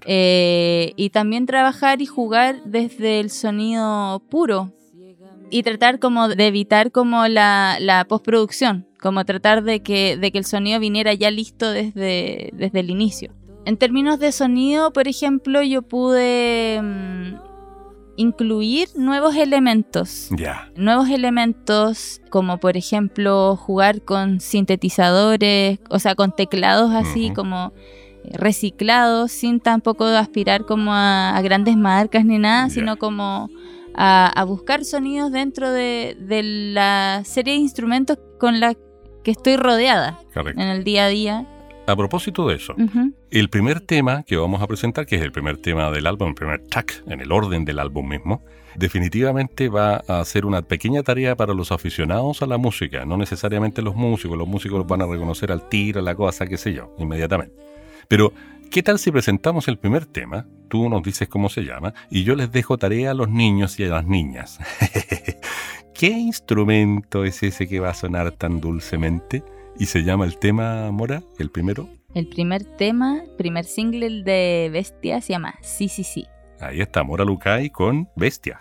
eh, 0.06 0.92
y 0.96 1.10
también 1.10 1.46
trabajar 1.46 2.00
y 2.00 2.06
jugar 2.06 2.62
desde 2.64 3.20
el 3.20 3.30
sonido 3.30 4.22
puro 4.30 4.72
y 5.50 5.62
tratar 5.62 5.98
como 5.98 6.28
de 6.28 6.46
evitar 6.46 6.90
como 6.90 7.26
la, 7.28 7.76
la 7.80 8.04
postproducción, 8.04 8.86
como 9.00 9.24
tratar 9.24 9.62
de 9.62 9.80
que, 9.80 10.16
de 10.16 10.32
que 10.32 10.38
el 10.38 10.44
sonido 10.44 10.80
viniera 10.80 11.14
ya 11.14 11.30
listo 11.30 11.70
desde, 11.70 12.50
desde 12.54 12.80
el 12.80 12.90
inicio. 12.90 13.32
En 13.66 13.76
términos 13.76 14.18
de 14.18 14.32
sonido, 14.32 14.92
por 14.92 15.08
ejemplo, 15.08 15.62
yo 15.62 15.82
pude 15.82 16.80
mm, 16.82 17.34
incluir 18.16 18.88
nuevos 18.94 19.36
elementos. 19.36 20.28
Nuevos 20.76 21.08
elementos 21.08 22.20
como 22.30 22.58
por 22.58 22.76
ejemplo 22.76 23.56
jugar 23.56 24.02
con 24.02 24.40
sintetizadores, 24.40 25.78
o 25.88 25.98
sea, 25.98 26.14
con 26.14 26.34
teclados 26.34 26.92
así 26.92 27.32
como 27.32 27.72
reciclados, 28.32 29.32
sin 29.32 29.60
tampoco 29.60 30.04
aspirar 30.04 30.64
como 30.64 30.92
a, 30.94 31.38
grandes 31.42 31.76
marcas 31.76 32.24
ni 32.24 32.38
nada, 32.38 32.70
sino 32.70 32.96
como 32.96 33.48
a, 33.94 34.44
buscar 34.46 34.84
sonidos 34.84 35.32
dentro 35.32 35.70
de, 35.70 36.16
la 36.72 37.22
serie 37.24 37.54
de 37.54 37.60
instrumentos 37.60 38.18
con 38.38 38.60
la 38.60 38.74
que 39.22 39.30
estoy 39.30 39.56
rodeada 39.56 40.18
en 40.34 40.60
el 40.60 40.84
día 40.84 41.06
a 41.06 41.08
día. 41.08 41.48
A 41.86 41.96
propósito 41.96 42.48
de 42.48 42.56
eso, 42.56 42.74
el 43.30 43.50
primer 43.50 43.80
tema 43.80 44.22
que 44.22 44.36
vamos 44.36 44.62
a 44.62 44.66
presentar, 44.66 45.04
que 45.06 45.16
es 45.16 45.22
el 45.22 45.32
primer 45.32 45.58
tema 45.58 45.90
del 45.90 46.06
álbum, 46.06 46.28
el 46.28 46.34
primer 46.34 46.62
track 46.66 47.02
en 47.06 47.20
el 47.20 47.30
orden 47.30 47.64
del 47.64 47.78
álbum 47.78 48.08
mismo, 48.08 48.42
definitivamente 48.76 49.68
va 49.68 49.96
a 49.96 50.24
ser 50.24 50.46
una 50.46 50.62
pequeña 50.62 51.02
tarea 51.02 51.36
para 51.36 51.54
los 51.54 51.72
aficionados 51.72 52.42
a 52.42 52.46
la 52.46 52.58
música, 52.58 53.04
no 53.04 53.16
necesariamente 53.16 53.82
los 53.82 53.94
músicos, 53.94 54.36
los 54.36 54.48
músicos 54.48 54.78
los 54.78 54.86
van 54.86 55.02
a 55.02 55.06
reconocer 55.06 55.52
al 55.52 55.68
tiro, 55.68 56.00
a 56.00 56.02
la 56.02 56.14
cosa, 56.14 56.46
qué 56.46 56.56
sé 56.56 56.72
yo, 56.72 56.94
inmediatamente. 56.98 57.54
Pero, 58.08 58.32
¿qué 58.74 58.82
tal 58.82 58.98
si 58.98 59.12
presentamos 59.12 59.68
el 59.68 59.78
primer 59.78 60.04
tema? 60.04 60.48
Tú 60.66 60.88
nos 60.88 61.00
dices 61.04 61.28
cómo 61.28 61.48
se 61.48 61.62
llama 61.62 61.94
y 62.10 62.24
yo 62.24 62.34
les 62.34 62.50
dejo 62.50 62.76
tarea 62.76 63.12
a 63.12 63.14
los 63.14 63.28
niños 63.28 63.78
y 63.78 63.84
a 63.84 63.88
las 63.88 64.04
niñas. 64.04 64.58
¿Qué 65.94 66.08
instrumento 66.08 67.24
es 67.24 67.44
ese 67.44 67.68
que 67.68 67.78
va 67.78 67.90
a 67.90 67.94
sonar 67.94 68.32
tan 68.32 68.60
dulcemente? 68.60 69.44
¿Y 69.78 69.86
se 69.86 70.02
llama 70.02 70.24
el 70.24 70.38
tema, 70.38 70.90
Mora, 70.90 71.22
el 71.38 71.52
primero? 71.52 71.88
El 72.16 72.26
primer 72.26 72.64
tema, 72.64 73.22
primer 73.38 73.64
single 73.64 74.24
de 74.24 74.70
Bestia 74.72 75.20
se 75.20 75.34
llama 75.34 75.54
Sí, 75.62 75.88
sí, 75.88 76.02
sí. 76.02 76.26
Ahí 76.58 76.80
está 76.80 77.04
Mora 77.04 77.24
Lucay 77.24 77.70
con 77.70 78.08
Bestia. 78.16 78.60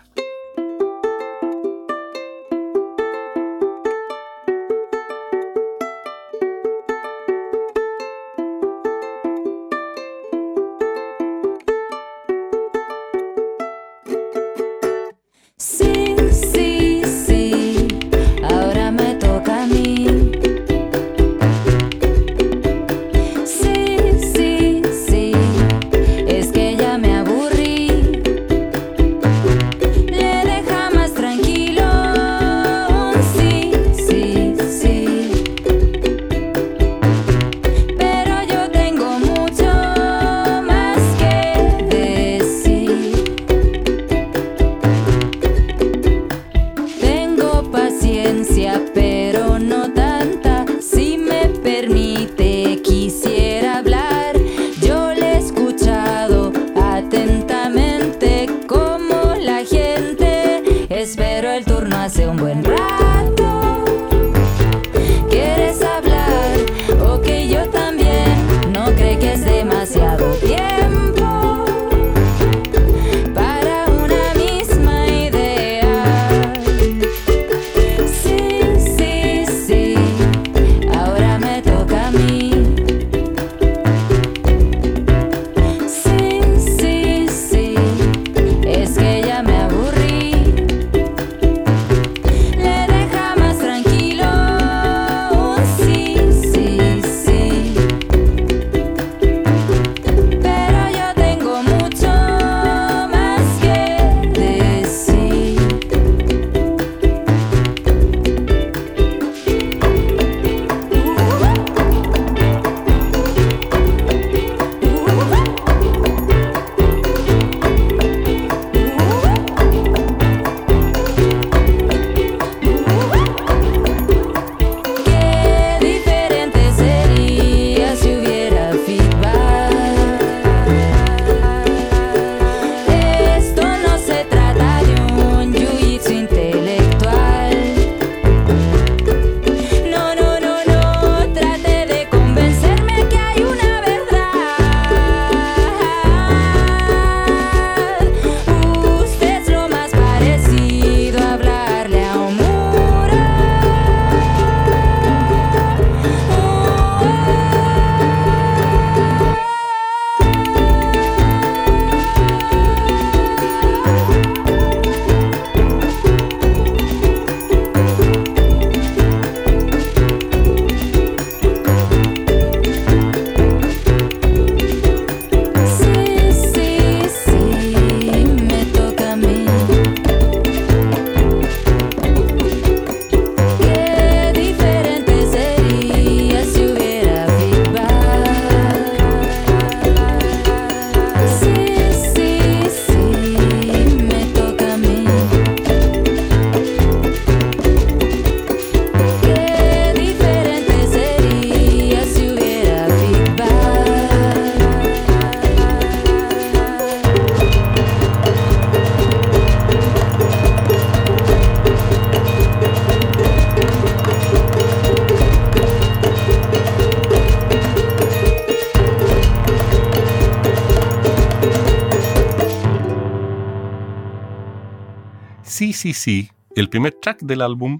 Sí, 225.84 225.92
sí, 225.92 226.30
el 226.56 226.70
primer 226.70 226.94
track 226.94 227.20
del 227.20 227.42
álbum, 227.42 227.78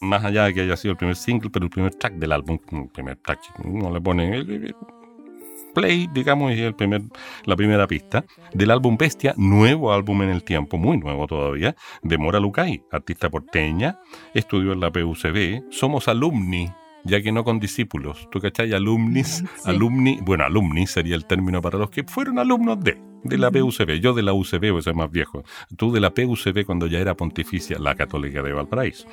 más 0.00 0.24
allá 0.24 0.44
de 0.44 0.54
que 0.54 0.60
haya 0.60 0.76
sido 0.76 0.92
el 0.92 0.96
primer 0.96 1.16
single, 1.16 1.50
pero 1.50 1.64
el 1.64 1.70
primer 1.70 1.92
track 1.92 2.12
del 2.14 2.30
álbum, 2.30 2.60
el 2.70 2.88
primer 2.90 3.16
track, 3.16 3.40
no 3.64 3.90
le 3.90 4.00
ponen 4.00 4.72
play, 5.74 6.08
digamos, 6.14 6.52
y 6.52 6.60
el 6.60 6.76
primer, 6.76 7.02
la 7.46 7.56
primera 7.56 7.88
pista 7.88 8.24
del 8.54 8.70
álbum 8.70 8.96
Bestia, 8.96 9.34
nuevo 9.36 9.92
álbum 9.92 10.22
en 10.22 10.30
el 10.30 10.44
tiempo, 10.44 10.78
muy 10.78 10.96
nuevo 10.96 11.26
todavía, 11.26 11.74
de 12.02 12.18
Mora 12.18 12.38
Lucay, 12.38 12.84
artista 12.92 13.28
porteña, 13.28 13.98
estudió 14.32 14.72
en 14.72 14.78
la 14.78 14.92
PUCB, 14.92 15.72
somos 15.72 16.06
alumni 16.06 16.70
ya 17.02 17.20
que 17.20 17.32
no 17.32 17.42
con 17.42 17.58
discípulos. 17.58 18.28
¿Tú 18.30 18.40
cachai? 18.40 18.72
Alumnis, 18.74 19.42
alumni, 19.64 20.20
bueno, 20.22 20.44
alumni 20.44 20.86
sería 20.86 21.16
el 21.16 21.24
término 21.24 21.60
para 21.60 21.78
los 21.78 21.90
que 21.90 22.04
fueron 22.04 22.38
alumnos 22.38 22.78
de, 22.78 23.09
de 23.24 23.38
la 23.38 23.50
PUCB. 23.50 24.00
Yo 24.00 24.12
de 24.14 24.22
la 24.22 24.32
UCB, 24.32 24.72
pues 24.72 24.84
soy 24.84 24.94
más 24.94 25.10
viejo. 25.10 25.42
Tú 25.76 25.92
de 25.92 26.00
la 26.00 26.10
PUCB 26.10 26.64
cuando 26.64 26.86
ya 26.86 26.98
era 26.98 27.14
pontificia, 27.14 27.78
la 27.78 27.94
católica 27.94 28.42
de 28.42 28.52
Valparaíso. 28.52 29.06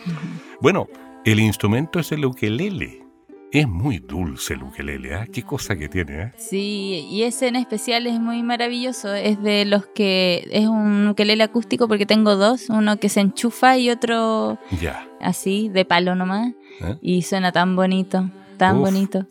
Bueno, 0.62 0.88
el 1.26 1.40
instrumento 1.40 2.00
es 2.00 2.12
el 2.12 2.26
ukelele. 2.26 3.04
Es 3.50 3.66
muy 3.66 4.00
dulce 4.00 4.56
el 4.56 4.64
ukelele, 4.64 5.16
¿ah? 5.16 5.26
Qué 5.32 5.42
cosa 5.44 5.78
que 5.78 5.88
tiene, 5.88 6.22
¿eh? 6.22 6.32
Sí, 6.36 7.08
y 7.10 7.24
ese 7.24 7.48
en 7.48 7.56
especial 7.56 8.06
es 8.06 8.20
muy 8.20 8.44
maravilloso. 8.44 9.14
Es 9.14 9.42
de 9.42 9.64
los 9.64 9.86
que. 9.86 10.46
Es 10.52 10.68
un 10.68 11.08
ukelele 11.08 11.44
acústico 11.44 11.88
porque 11.88 12.06
tengo 12.06 12.36
dos: 12.36 12.70
uno 12.70 12.98
que 12.98 13.08
se 13.08 13.22
enchufa 13.22 13.78
y 13.78 13.90
otro 13.90 14.60
Ya. 14.82 15.08
así, 15.22 15.70
de 15.70 15.86
palo 15.86 16.14
nomás. 16.14 16.52
¿eh? 16.82 16.98
Y 17.02 17.22
suena 17.22 17.54
tan 17.54 17.78
bonito, 17.78 18.30
tan 18.58 18.78
Uf. 18.80 18.82
bonito. 18.82 19.26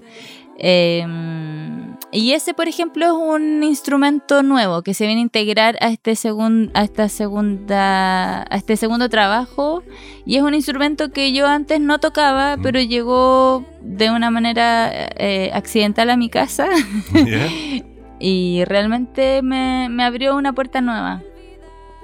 Eh, 0.59 1.04
y 2.13 2.33
ese, 2.33 2.55
por 2.55 2.69
ejemplo, 2.69 3.05
es 3.05 3.13
un 3.13 3.63
instrumento 3.63 4.43
nuevo 4.43 4.83
que 4.83 4.95
se 4.95 5.07
viene 5.07 5.21
a 5.21 5.25
integrar 5.25 5.77
a 5.81 5.89
este 5.89 6.13
segun- 6.13 6.71
a 6.75 6.83
esta 6.85 7.09
segunda, 7.09 8.43
a 8.43 8.57
este 8.57 8.77
segundo 8.77 9.09
trabajo. 9.09 9.83
Y 10.25 10.37
es 10.37 10.43
un 10.43 10.55
instrumento 10.55 11.11
que 11.11 11.33
yo 11.33 11.47
antes 11.47 11.81
no 11.81 11.99
tocaba, 11.99 12.57
Mm. 12.57 12.63
pero 12.63 12.81
llegó 12.81 13.65
de 13.83 14.11
una 14.11 14.31
manera 14.31 14.91
eh, 15.17 15.51
accidental 15.53 16.09
a 16.11 16.17
mi 16.17 16.29
casa 16.31 16.69
y 18.19 18.65
realmente 18.65 19.43
me, 19.43 19.89
me 19.91 20.05
abrió 20.05 20.37
una 20.37 20.53
puerta 20.53 20.81
nueva. 20.81 21.23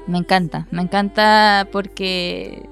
Me 0.07 0.19
encanta, 0.19 0.67
me 0.73 0.83
encanta 0.83 1.69
porque 1.71 2.69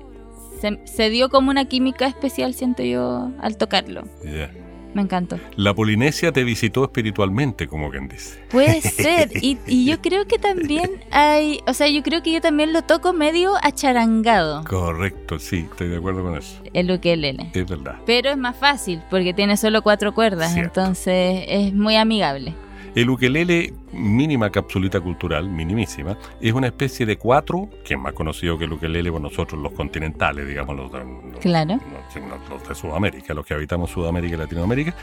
se, 0.61 0.81
se 0.85 1.11
dio 1.11 1.31
como 1.31 1.51
una 1.51 1.65
química 1.67 2.07
especial, 2.07 2.55
siento 2.55 2.83
yo, 2.83 3.31
al 3.41 3.57
tocarlo. 3.57 4.03
Ya. 4.25 4.51
Me 4.95 5.03
encantó. 5.03 5.39
La 5.57 5.73
Polinesia 5.75 6.33
te 6.33 6.43
visitó 6.45 6.85
espiritualmente, 6.85 7.69
como 7.69 7.91
quien 7.91 8.09
dice. 8.09 8.41
Puede 8.51 8.81
ser, 8.81 9.31
y, 9.41 9.59
y 9.67 9.85
yo 9.85 10.01
creo 10.01 10.27
que 10.27 10.39
también 10.39 10.91
hay, 11.11 11.61
o 11.67 11.75
sea, 11.75 11.89
yo 11.89 12.03
creo 12.03 12.23
que 12.23 12.33
yo 12.33 12.41
también 12.41 12.73
lo 12.73 12.83
toco 12.83 13.13
medio 13.13 13.53
acharangado, 13.63 14.65
Correcto, 14.65 15.39
sí, 15.39 15.67
estoy 15.71 15.89
de 15.89 15.97
acuerdo 15.99 16.23
con 16.23 16.37
eso. 16.37 16.57
el 16.73 16.91
ukelele. 16.91 17.51
Es 17.55 17.69
verdad. 17.69 17.97
Pero 18.07 18.31
es 18.31 18.37
más 18.37 18.57
fácil 18.57 19.01
porque 19.11 19.33
tiene 19.35 19.57
solo 19.57 19.83
cuatro 19.83 20.15
cuerdas, 20.15 20.53
Cierto. 20.55 20.81
entonces 20.81 21.45
es 21.49 21.73
muy 21.75 21.97
amigable. 21.97 22.55
El 22.95 23.09
ukelele, 23.11 23.73
mínima 23.93 24.51
capsulita 24.51 25.01
cultural, 25.01 25.49
minimísima, 25.49 26.19
es 26.41 26.53
una 26.53 26.67
especie 26.67 27.07
de 27.07 27.17
cuatro, 27.17 27.69
que 27.85 27.95
es 27.95 28.01
más 28.01 28.13
conocido 28.15 28.59
que 28.59 28.65
el 28.65 28.73
ukelele 28.73 29.13
por 29.13 29.21
nosotros, 29.21 29.61
los 29.61 29.73
continentales, 29.73 30.47
digamos, 30.49 30.77
los 30.77 30.91
de, 30.93 30.99
los- 30.99 31.39
Claro. 31.41 31.75
los- 31.77 32.49
los 32.51 32.69
de 32.69 32.75
Sudamérica, 32.75 33.33
los 33.35 33.47
que 33.47 33.55
habitamos 33.55 33.91
Sudamérica 33.91 34.35
y 34.35 34.39
Latinoamérica, 34.39 34.95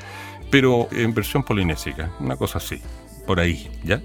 pero 0.51 0.87
en 0.91 1.13
versión 1.13 1.43
polinésica, 1.43 2.11
una 2.19 2.35
cosa 2.35 2.57
así, 2.57 2.81
por 3.25 3.39
ahí, 3.39 3.69
¿ya? 3.83 4.01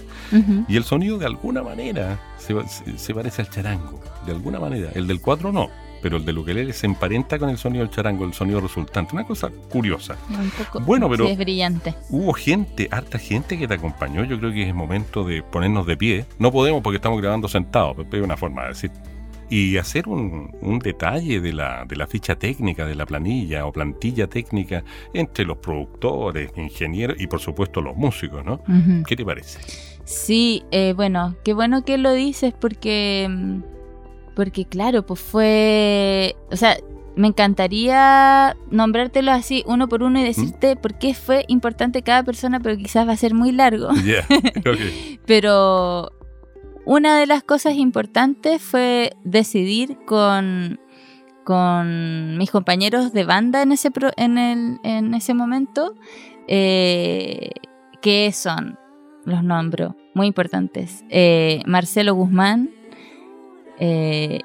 Y 0.68 0.76
el 0.76 0.84
sonido 0.84 1.18
de 1.18 1.26
alguna 1.26 1.62
manera 1.62 2.20
se, 2.38 2.54
se- 2.68 2.98
se 2.98 3.14
parece 3.14 3.42
al 3.42 3.50
charango, 3.50 4.00
de 4.26 4.32
alguna 4.32 4.58
manera. 4.60 4.90
El 4.94 5.06
del 5.06 5.20
cuatro 5.20 5.52
no, 5.52 5.68
pero 6.02 6.16
el 6.18 6.24
del 6.24 6.38
ukelele 6.38 6.72
se 6.72 6.86
emparenta 6.86 7.38
con 7.38 7.48
el 7.48 7.56
sonido 7.58 7.84
del 7.84 7.94
charango, 7.94 8.24
el 8.24 8.34
sonido 8.34 8.60
resultante. 8.60 9.14
Una 9.14 9.24
cosa 9.24 9.50
curiosa. 9.70 10.16
Un 10.28 10.50
poco, 10.50 10.80
Bueno, 10.80 11.08
pero- 11.08 11.26
sí, 11.26 11.32
es 11.32 11.38
brillante. 11.38 11.94
Hubo 12.10 12.32
gente, 12.32 12.88
harta 12.90 13.18
gente 13.18 13.58
que 13.58 13.68
te 13.68 13.74
acompañó. 13.74 14.24
Yo 14.24 14.38
creo 14.38 14.52
que 14.52 14.68
es 14.68 14.74
momento 14.74 15.24
de 15.24 15.42
ponernos 15.42 15.86
de 15.86 15.96
pie. 15.96 16.26
No 16.38 16.50
podemos 16.52 16.82
porque 16.82 16.96
estamos 16.96 17.20
grabando 17.20 17.48
sentados, 17.48 17.96
pero 18.10 18.22
es 18.22 18.24
una 18.24 18.36
forma 18.36 18.62
de 18.62 18.68
decir. 18.68 18.90
Y 19.48 19.76
hacer 19.76 20.08
un, 20.08 20.50
un 20.62 20.78
detalle 20.78 21.38
de 21.40 21.52
la, 21.52 21.84
de 21.86 21.94
la 21.94 22.06
ficha 22.06 22.36
técnica, 22.36 22.86
de 22.86 22.94
la 22.94 23.04
planilla 23.04 23.66
o 23.66 23.72
plantilla 23.72 24.26
técnica 24.26 24.82
entre 25.12 25.44
los 25.44 25.58
productores, 25.58 26.50
ingenieros 26.56 27.20
y 27.20 27.26
por 27.26 27.38
supuesto 27.38 27.82
los 27.82 27.94
músicos, 27.94 28.42
¿no? 28.44 28.62
¿Qué 29.06 29.14
te 29.14 29.24
parece? 29.26 29.58
Sí, 30.04 30.62
eh, 30.70 30.94
bueno, 30.96 31.36
qué 31.44 31.52
bueno 31.52 31.84
que 31.84 31.98
lo 31.98 32.12
dices 32.14 32.54
porque, 32.58 33.28
mm, 33.30 33.60
porque 34.34 34.64
claro, 34.64 35.04
pues 35.04 35.20
fue, 35.20 36.36
o 36.50 36.56
sea, 36.56 36.76
me 37.16 37.28
encantaría 37.28 38.56
nombrártelo 38.70 39.32
así 39.32 39.62
uno 39.66 39.86
por 39.88 40.02
uno 40.02 40.18
y 40.18 40.24
decirte 40.24 40.76
por 40.76 40.98
qué 40.98 41.12
fue 41.14 41.44
importante 41.48 42.02
cada 42.02 42.22
persona, 42.22 42.58
pero 42.60 42.76
quizás 42.76 43.06
va 43.06 43.12
a 43.12 43.16
ser 43.16 43.34
muy 43.34 43.52
largo. 43.52 43.88
Ya, 44.04 44.26
ok. 44.60 45.18
Pero 45.26 46.10
una 46.84 47.18
de 47.18 47.26
las 47.26 47.42
cosas 47.42 47.74
importantes 47.74 48.62
fue 48.62 49.12
decidir 49.24 49.98
con, 50.06 50.80
con 51.44 52.38
mis 52.38 52.50
compañeros 52.50 53.12
de 53.12 53.24
banda 53.24 53.62
en 53.62 53.72
ese, 53.72 53.90
pro- 53.90 54.12
en 54.16 54.38
el, 54.38 54.78
en 54.82 55.12
ese 55.14 55.34
momento 55.34 55.94
eh, 56.48 57.50
qué 58.00 58.32
son, 58.32 58.78
los 59.24 59.44
nombro, 59.44 59.96
muy 60.14 60.26
importantes. 60.26 61.04
Eh, 61.10 61.60
Marcelo 61.66 62.14
Guzmán, 62.14 62.70
eh, 63.78 64.40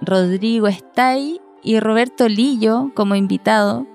Rodrigo 0.00 0.68
Estay 0.68 1.40
y 1.62 1.80
Roberto 1.80 2.28
Lillo 2.28 2.90
como 2.94 3.14
invitado, 3.14 3.86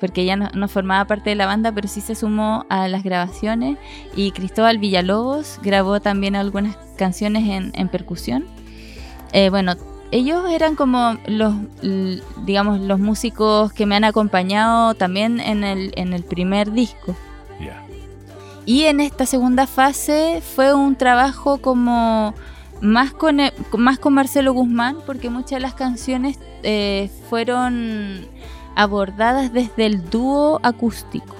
porque 0.00 0.24
ya 0.24 0.36
no, 0.36 0.48
no 0.54 0.68
formaba 0.68 1.06
parte 1.06 1.30
de 1.30 1.36
la 1.36 1.46
banda, 1.46 1.72
pero 1.72 1.88
sí 1.88 2.00
se 2.00 2.14
sumó 2.14 2.66
a 2.68 2.88
las 2.88 3.02
grabaciones. 3.02 3.78
Y 4.14 4.32
Cristóbal 4.32 4.78
Villalobos 4.78 5.58
grabó 5.62 6.00
también 6.00 6.36
algunas 6.36 6.76
canciones 6.96 7.48
en, 7.48 7.72
en 7.74 7.88
percusión. 7.88 8.46
Eh, 9.32 9.50
bueno, 9.50 9.74
ellos 10.10 10.48
eran 10.50 10.76
como 10.76 11.16
los, 11.26 11.54
digamos, 12.44 12.80
los 12.80 13.00
músicos 13.00 13.72
que 13.72 13.86
me 13.86 13.96
han 13.96 14.04
acompañado 14.04 14.94
también 14.94 15.40
en 15.40 15.64
el, 15.64 15.92
en 15.96 16.12
el 16.12 16.22
primer 16.22 16.72
disco. 16.72 17.16
Y 18.64 18.84
en 18.86 18.98
esta 18.98 19.26
segunda 19.26 19.68
fase 19.68 20.42
fue 20.42 20.74
un 20.74 20.96
trabajo 20.96 21.58
como 21.58 22.34
más 22.80 23.12
con, 23.12 23.40
e- 23.40 23.52
más 23.76 23.98
con 23.98 24.14
Marcelo 24.14 24.52
Guzmán, 24.52 24.98
porque 25.06 25.30
muchas 25.30 25.52
de 25.52 25.60
las 25.60 25.74
canciones 25.74 26.38
eh, 26.62 27.10
fueron 27.28 28.26
abordadas 28.74 29.52
desde 29.52 29.86
el 29.86 30.08
dúo 30.10 30.60
acústico. 30.62 31.34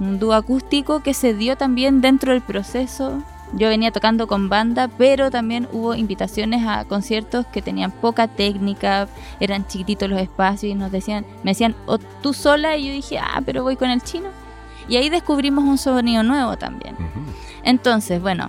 Un 0.00 0.18
dúo 0.18 0.34
acústico 0.34 1.02
que 1.02 1.14
se 1.14 1.34
dio 1.34 1.56
también 1.56 2.00
dentro 2.00 2.32
del 2.32 2.42
proceso. 2.42 3.22
Yo 3.54 3.68
venía 3.68 3.90
tocando 3.92 4.26
con 4.26 4.48
banda, 4.48 4.88
pero 4.88 5.30
también 5.30 5.68
hubo 5.72 5.94
invitaciones 5.94 6.66
a 6.66 6.86
conciertos 6.86 7.46
que 7.46 7.60
tenían 7.60 7.90
poca 7.90 8.26
técnica, 8.26 9.08
eran 9.40 9.66
chiquititos 9.66 10.08
los 10.08 10.20
espacios 10.20 10.72
y 10.72 10.74
nos 10.74 10.90
decían, 10.90 11.26
me 11.42 11.50
decían, 11.50 11.76
o 11.86 11.98
tú 11.98 12.32
sola, 12.32 12.76
y 12.76 12.86
yo 12.86 12.92
dije, 12.92 13.18
ah, 13.18 13.42
pero 13.44 13.62
voy 13.62 13.76
con 13.76 13.90
el 13.90 14.02
chino. 14.02 14.28
Y 14.88 14.96
ahí 14.96 15.10
descubrimos 15.10 15.64
un 15.64 15.78
sonido 15.78 16.22
nuevo 16.22 16.56
también. 16.56 16.96
Entonces, 17.62 18.20
bueno, 18.20 18.48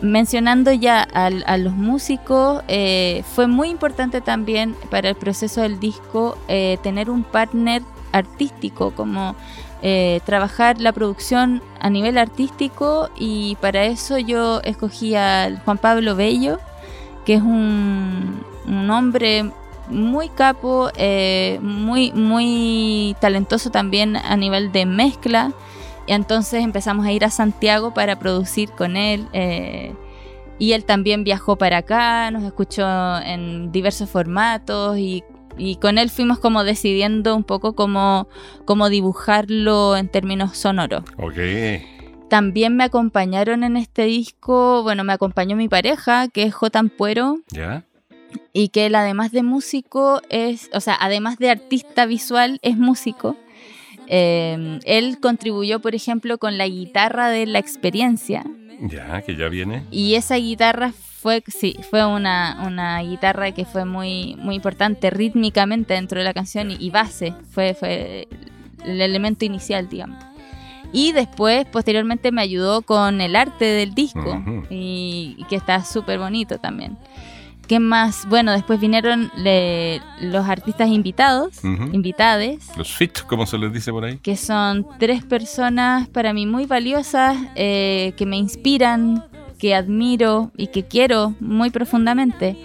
mencionando 0.00 0.72
ya 0.72 1.02
a, 1.02 1.30
los 1.58 1.72
músicos, 1.72 2.62
eh, 2.68 3.22
fue 3.34 3.46
muy 3.46 3.68
importante 3.68 4.20
también 4.20 4.74
para 4.90 5.08
el 5.10 5.16
proceso 5.16 5.60
del 5.62 5.80
disco 5.80 6.38
eh, 6.48 6.78
tener 6.82 7.10
un 7.10 7.24
partner 7.24 7.82
artístico, 8.12 8.92
como 8.92 9.34
eh, 9.82 10.20
trabajar 10.24 10.80
la 10.80 10.92
producción 10.92 11.62
a 11.80 11.90
nivel 11.90 12.18
artístico 12.18 13.10
y 13.16 13.56
para 13.60 13.84
eso 13.84 14.18
yo 14.18 14.60
escogí 14.62 15.14
al 15.14 15.60
Juan 15.60 15.78
Pablo 15.78 16.16
Bello, 16.16 16.58
que 17.24 17.34
es 17.34 17.42
un, 17.42 18.42
un 18.66 18.90
hombre 18.90 19.50
muy 19.88 20.28
capo, 20.28 20.90
muy, 21.60 22.12
muy 22.12 23.16
talentoso 23.20 23.70
también 23.70 24.16
a 24.16 24.36
nivel 24.36 24.70
de 24.70 24.84
mezcla. 24.86 25.52
Y 26.08 26.12
entonces 26.12 26.64
empezamos 26.64 27.06
a 27.06 27.12
ir 27.12 27.24
a 27.24 27.30
Santiago 27.30 27.94
para 27.94 28.18
producir 28.18 28.70
con 28.70 28.96
él. 28.96 29.28
eh, 29.32 29.94
y 30.58 30.72
él 30.72 30.84
también 30.84 31.22
viajó 31.22 31.54
para 31.56 31.76
acá, 31.78 32.32
nos 32.32 32.42
escuchó 32.42 32.84
en 33.20 33.70
diversos 33.70 34.10
formatos 34.10 34.98
y, 34.98 35.22
y 35.56 35.76
con 35.76 35.98
él 35.98 36.10
fuimos 36.10 36.40
como 36.40 36.64
decidiendo 36.64 37.36
un 37.36 37.44
poco 37.44 37.74
cómo, 37.76 38.26
cómo 38.64 38.88
dibujarlo 38.88 39.96
en 39.96 40.08
términos 40.08 40.56
sonoros. 40.58 41.04
Ok. 41.16 41.36
También 42.28 42.76
me 42.76 42.82
acompañaron 42.82 43.62
en 43.62 43.76
este 43.76 44.02
disco, 44.02 44.82
bueno, 44.82 45.04
me 45.04 45.12
acompañó 45.12 45.54
mi 45.54 45.68
pareja, 45.68 46.26
que 46.26 46.42
es 46.42 46.54
J. 46.54 46.76
Ampuero, 46.78 47.36
¿Ya? 47.50 47.84
y 48.52 48.68
que 48.70 48.86
él 48.86 48.96
además 48.96 49.30
de 49.30 49.42
músico 49.44 50.20
es, 50.28 50.70
o 50.74 50.80
sea, 50.80 50.96
además 51.00 51.38
de 51.38 51.50
artista 51.50 52.04
visual, 52.04 52.58
es 52.62 52.76
músico. 52.76 53.36
Eh, 54.08 54.80
él 54.84 55.18
contribuyó, 55.20 55.80
por 55.80 55.94
ejemplo, 55.94 56.38
con 56.38 56.58
la 56.58 56.66
guitarra 56.66 57.28
de 57.28 57.46
la 57.46 57.58
experiencia. 57.58 58.44
Ya, 58.80 59.22
que 59.22 59.36
ya 59.36 59.48
viene. 59.48 59.84
Y 59.90 60.14
esa 60.14 60.36
guitarra 60.36 60.92
fue, 60.92 61.42
sí, 61.46 61.76
fue 61.90 62.04
una, 62.06 62.64
una 62.66 63.00
guitarra 63.02 63.52
que 63.52 63.64
fue 63.64 63.84
muy, 63.84 64.34
muy 64.36 64.54
importante 64.54 65.10
rítmicamente 65.10 65.94
dentro 65.94 66.18
de 66.18 66.24
la 66.24 66.32
canción 66.32 66.70
y, 66.70 66.76
y 66.78 66.90
base. 66.90 67.34
Fue, 67.50 67.74
fue 67.74 68.28
el 68.84 69.00
elemento 69.00 69.44
inicial, 69.44 69.88
digamos. 69.88 70.24
Y 70.92 71.12
después, 71.12 71.66
posteriormente, 71.66 72.32
me 72.32 72.40
ayudó 72.40 72.82
con 72.82 73.20
el 73.20 73.36
arte 73.36 73.66
del 73.66 73.94
disco. 73.94 74.42
Y 74.70 75.44
que 75.48 75.56
está 75.56 75.84
súper 75.84 76.18
bonito 76.18 76.58
también. 76.58 76.96
¿Qué 77.68 77.80
más? 77.80 78.26
Bueno, 78.28 78.52
después 78.52 78.80
vinieron 78.80 79.30
le- 79.36 80.00
los 80.22 80.48
artistas 80.48 80.88
invitados, 80.88 81.62
invitades, 81.92 82.66
Los 82.76 82.90
fit, 82.92 83.18
como 83.26 83.44
se 83.46 83.58
les 83.58 83.72
dice 83.72 83.92
por 83.92 84.04
ahí. 84.04 84.16
que 84.18 84.36
son 84.36 84.86
tres 84.98 85.22
personas 85.22 86.08
para 86.08 86.32
mí 86.32 86.46
muy 86.46 86.64
valiosas, 86.64 87.36
eh, 87.56 88.14
que 88.16 88.24
me 88.24 88.36
inspiran, 88.38 89.24
que 89.58 89.74
admiro 89.74 90.50
y 90.56 90.68
que 90.68 90.84
quiero 90.84 91.34
muy 91.40 91.70
profundamente. 91.70 92.56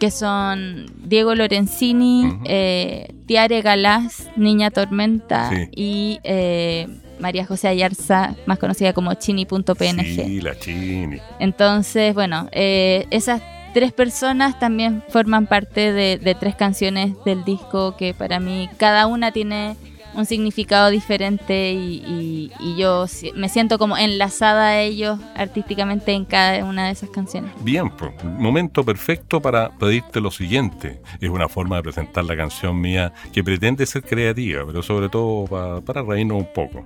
que 0.00 0.10
son 0.10 0.86
Diego 1.04 1.34
Lorenzini, 1.34 2.24
eh, 2.46 3.12
Tiare 3.26 3.60
Galás, 3.60 4.28
Niña 4.34 4.70
Tormenta 4.70 5.50
y 5.76 6.18
eh, 6.24 6.88
María 7.20 7.44
José 7.44 7.68
Ayarza, 7.68 8.34
más 8.46 8.58
conocida 8.58 8.94
como 8.94 9.12
Chini.png. 9.12 10.02
Sí, 10.24 10.40
la 10.40 10.58
Chini. 10.58 11.18
Entonces, 11.38 12.14
bueno, 12.14 12.48
eh, 12.52 13.06
esas 13.10 13.42
tres 13.72 13.92
personas 13.92 14.58
también 14.58 15.02
forman 15.08 15.46
parte 15.46 15.92
de, 15.92 16.36
tres 16.38 16.54
canciones 16.54 17.14
del 17.24 17.44
disco 17.44 17.96
que 17.96 18.14
para 18.14 18.40
mí 18.40 18.68
cada 18.76 19.06
una 19.06 19.32
tiene 19.32 19.76
un 20.14 20.26
significado 20.26 20.90
diferente 20.90 21.72
y, 21.72 22.50
yo 22.76 23.06
me 23.34 23.48
siento 23.48 23.78
como 23.78 23.96
enlazada 23.96 24.68
a 24.68 24.80
ellos 24.80 25.18
artísticamente 25.34 26.12
en 26.12 26.24
cada 26.24 26.64
una 26.64 26.86
de 26.86 26.92
esas 26.92 27.10
canciones. 27.10 27.52
Bien, 27.62 27.90
pues, 27.90 28.12
momento 28.24 28.84
perfecto 28.84 29.40
para 29.40 29.70
pedirte 29.70 30.20
lo 30.20 30.30
siguiente. 30.30 31.00
Es 31.20 31.28
una 31.28 31.48
forma 31.48 31.76
de 31.76 31.82
presentar 31.82 32.24
la 32.24 32.36
canción 32.36 32.80
mía 32.80 33.12
que 33.32 33.44
pretende 33.44 33.86
ser 33.86 34.02
creativa, 34.02 34.64
pero 34.66 34.82
sobre 34.82 35.08
todo 35.08 35.44
para, 35.46 35.80
para 35.80 36.02
reírnos 36.02 36.38
un 36.38 36.52
poco. 36.52 36.84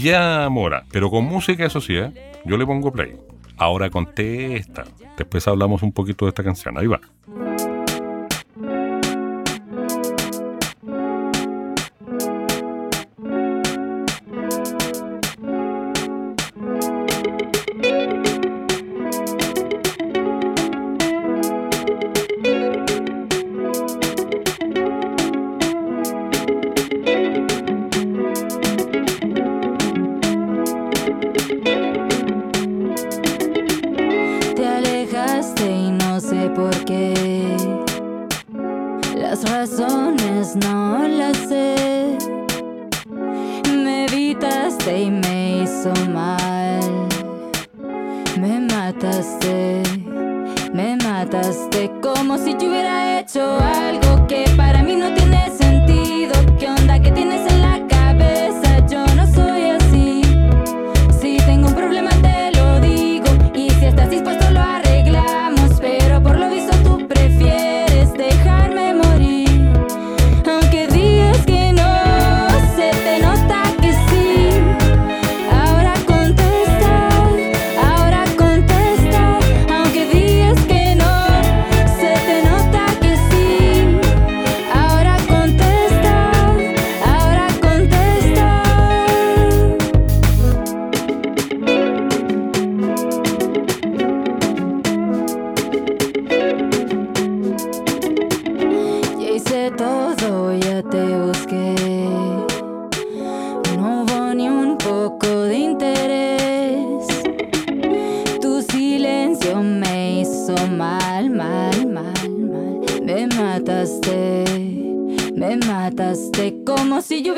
Ya, 0.00 0.48
Mora, 0.50 0.84
pero 0.90 1.10
con 1.10 1.24
música, 1.24 1.66
eso 1.66 1.80
sí, 1.80 1.96
¿eh? 1.96 2.12
yo 2.44 2.56
le 2.56 2.64
pongo 2.64 2.92
play. 2.92 3.16
Ahora 3.56 3.90
contesta. 3.90 4.84
Después 5.16 5.46
hablamos 5.46 5.82
un 5.82 5.92
poquito 5.92 6.24
de 6.24 6.30
esta 6.30 6.42
canción. 6.42 6.76
Ahí 6.78 6.86
va. 6.86 7.00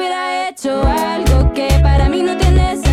hubiera 0.07 0.49
hecho 0.49 0.83
algo 0.83 1.53
que 1.53 1.69
para 1.83 2.09
mí 2.09 2.23
no 2.23 2.37
tiene 2.37 2.71
sentido. 2.71 2.86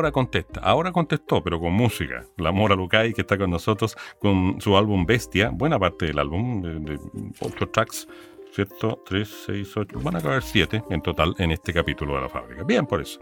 Ahora 0.00 0.12
contesta, 0.12 0.60
ahora 0.60 0.92
contestó, 0.92 1.42
pero 1.44 1.60
con 1.60 1.74
música. 1.74 2.24
La 2.38 2.52
Mora 2.52 2.74
Lucay, 2.74 3.12
que 3.12 3.20
está 3.20 3.36
con 3.36 3.50
nosotros 3.50 3.98
con 4.18 4.58
su 4.58 4.74
álbum 4.74 5.04
Bestia, 5.04 5.50
buena 5.52 5.78
parte 5.78 6.06
del 6.06 6.18
álbum, 6.18 6.62
de, 6.62 6.98
ocho 7.40 7.68
tracks, 7.68 8.08
¿cierto? 8.50 9.02
Tres, 9.04 9.28
seis, 9.44 9.76
ocho, 9.76 10.00
van 10.00 10.16
a 10.16 10.20
acabar 10.20 10.42
siete 10.42 10.82
en 10.88 11.02
total 11.02 11.34
en 11.36 11.50
este 11.50 11.74
capítulo 11.74 12.14
de 12.14 12.22
la 12.22 12.30
fábrica. 12.30 12.62
Bien, 12.64 12.86
por 12.86 13.02
eso. 13.02 13.20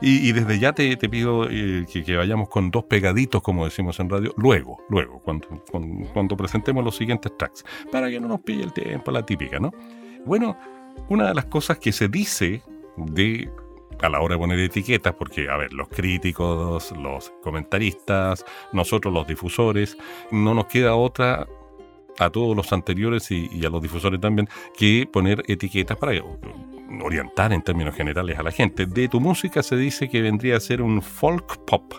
Y, 0.00 0.32
desde 0.32 0.58
ya 0.58 0.72
te, 0.72 0.96
pido 0.96 1.48
eh, 1.48 1.86
que, 1.88 2.16
vayamos 2.16 2.48
con 2.48 2.72
dos 2.72 2.82
pegaditos, 2.82 3.40
como 3.40 3.64
decimos 3.64 4.00
en 4.00 4.10
radio, 4.10 4.34
luego, 4.36 4.78
luego, 4.88 5.20
cuando, 5.20 5.46
cuando 6.12 6.36
presentemos 6.36 6.84
los 6.84 6.96
siguientes 6.96 7.30
tracks, 7.38 7.64
para 7.92 8.10
que 8.10 8.18
no 8.18 8.26
nos 8.26 8.40
pille 8.40 8.64
el 8.64 8.72
tiempo, 8.72 9.12
la 9.12 9.24
típica, 9.24 9.60
¿no? 9.60 9.72
Bueno, 10.26 10.58
una 11.10 11.28
de 11.28 11.34
las 11.34 11.44
cosas 11.44 11.78
que 11.78 11.92
se 11.92 12.08
dice 12.08 12.60
de 12.96 13.48
a 14.00 14.08
la 14.08 14.20
hora 14.20 14.34
de 14.34 14.38
poner 14.38 14.58
etiquetas, 14.58 15.14
porque, 15.14 15.48
a 15.48 15.56
ver, 15.56 15.72
los 15.72 15.88
críticos, 15.88 16.92
los 16.92 17.32
comentaristas, 17.42 18.44
nosotros 18.72 19.12
los 19.12 19.26
difusores, 19.26 19.96
no 20.30 20.54
nos 20.54 20.66
queda 20.66 20.94
otra 20.94 21.46
a 22.18 22.30
todos 22.30 22.56
los 22.56 22.72
anteriores 22.72 23.30
y, 23.30 23.64
a 23.64 23.70
los 23.70 23.80
difusores 23.80 24.20
también 24.20 24.48
que 24.76 25.08
poner 25.10 25.42
etiquetas 25.46 25.96
para 25.96 26.20
orientar 27.02 27.52
en 27.52 27.62
términos 27.62 27.94
generales 27.94 28.38
a 28.38 28.42
la 28.42 28.50
gente. 28.50 28.86
De 28.86 29.08
tu 29.08 29.20
música 29.20 29.62
se 29.62 29.76
dice 29.76 30.08
que 30.08 30.22
vendría 30.22 30.56
a 30.56 30.60
ser 30.60 30.82
un 30.82 31.00
folk 31.00 31.64
pop 31.64 31.94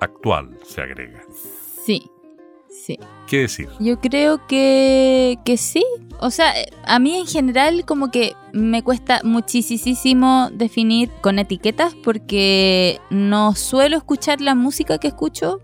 actual, 0.00 0.58
se 0.64 0.82
agrega. 0.82 1.22
Sí, 1.84 2.10
sí. 2.88 2.98
¿Qué 3.26 3.40
decir? 3.40 3.68
Yo 3.78 4.00
creo 4.00 4.46
que, 4.46 5.38
que 5.44 5.56
sí. 5.58 5.84
O 6.20 6.30
sea, 6.30 6.52
a 6.84 6.98
mí 6.98 7.16
en 7.16 7.26
general 7.26 7.84
como 7.84 8.10
que 8.10 8.32
me 8.52 8.82
cuesta 8.82 9.20
muchísimo 9.22 10.48
definir 10.52 11.10
con 11.20 11.38
etiquetas 11.38 11.94
porque 11.94 12.98
no 13.10 13.54
suelo 13.54 13.96
escuchar 13.96 14.40
la 14.40 14.54
música 14.54 14.98
que 14.98 15.08
escucho 15.08 15.60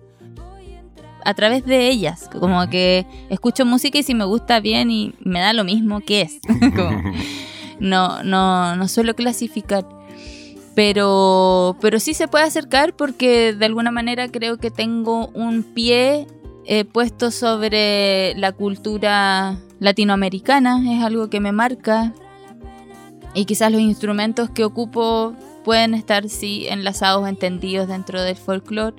a 1.24 1.34
través 1.34 1.64
de 1.64 1.88
ellas. 1.88 2.28
Como 2.38 2.68
que 2.68 3.06
escucho 3.30 3.64
música 3.64 3.98
y 3.98 4.02
si 4.02 4.14
me 4.14 4.24
gusta 4.24 4.60
bien 4.60 4.90
y 4.90 5.14
me 5.20 5.40
da 5.40 5.54
lo 5.54 5.64
mismo 5.64 6.00
que 6.00 6.20
es. 6.20 6.38
no, 7.80 8.22
no, 8.22 8.76
no 8.76 8.88
suelo 8.88 9.14
clasificar. 9.14 9.87
Pero, 10.74 11.76
pero 11.80 12.00
sí 12.00 12.14
se 12.14 12.28
puede 12.28 12.44
acercar 12.44 12.94
porque 12.94 13.54
de 13.54 13.64
alguna 13.64 13.90
manera 13.90 14.28
creo 14.28 14.58
que 14.58 14.70
tengo 14.70 15.28
un 15.28 15.62
pie 15.62 16.26
eh, 16.66 16.85
puesto 16.85 17.31
sobre 17.31 18.35
la 18.37 18.53
cultura 18.53 19.59
latinoamericana, 19.81 20.81
es 20.90 21.03
algo 21.03 21.29
que 21.29 21.40
me 21.40 21.53
marca. 21.53 22.12
Y 23.35 23.44
quizás 23.46 23.72
los 23.72 23.81
instrumentos 23.81 24.48
que 24.50 24.64
ocupo 24.64 25.35
pueden 25.64 25.94
estar, 25.94 26.29
sí, 26.29 26.66
enlazados, 26.68 27.29
entendidos 27.29 27.88
dentro 27.88 28.22
del 28.22 28.37
folclore. 28.37 28.96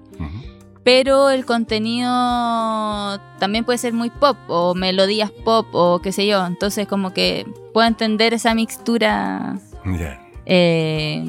Pero 0.83 1.31
el 1.31 1.45
contenido 1.45 2.09
también 3.39 3.65
puede 3.65 3.79
ser 3.79 3.93
muy 3.93 4.11
pop 4.11 4.37
o 4.47 4.75
melodías 4.75 5.31
pop 5.31 5.65
o 5.71 5.99
qué 5.99 6.11
sé 6.11 6.27
yo. 6.27 6.45
Entonces 6.45 6.87
como 6.87 7.11
que 7.11 7.47
puedo 7.73 7.87
entender 7.87 8.35
esa 8.35 8.53
mixtura. 8.53 9.57
Eh, 10.45 11.25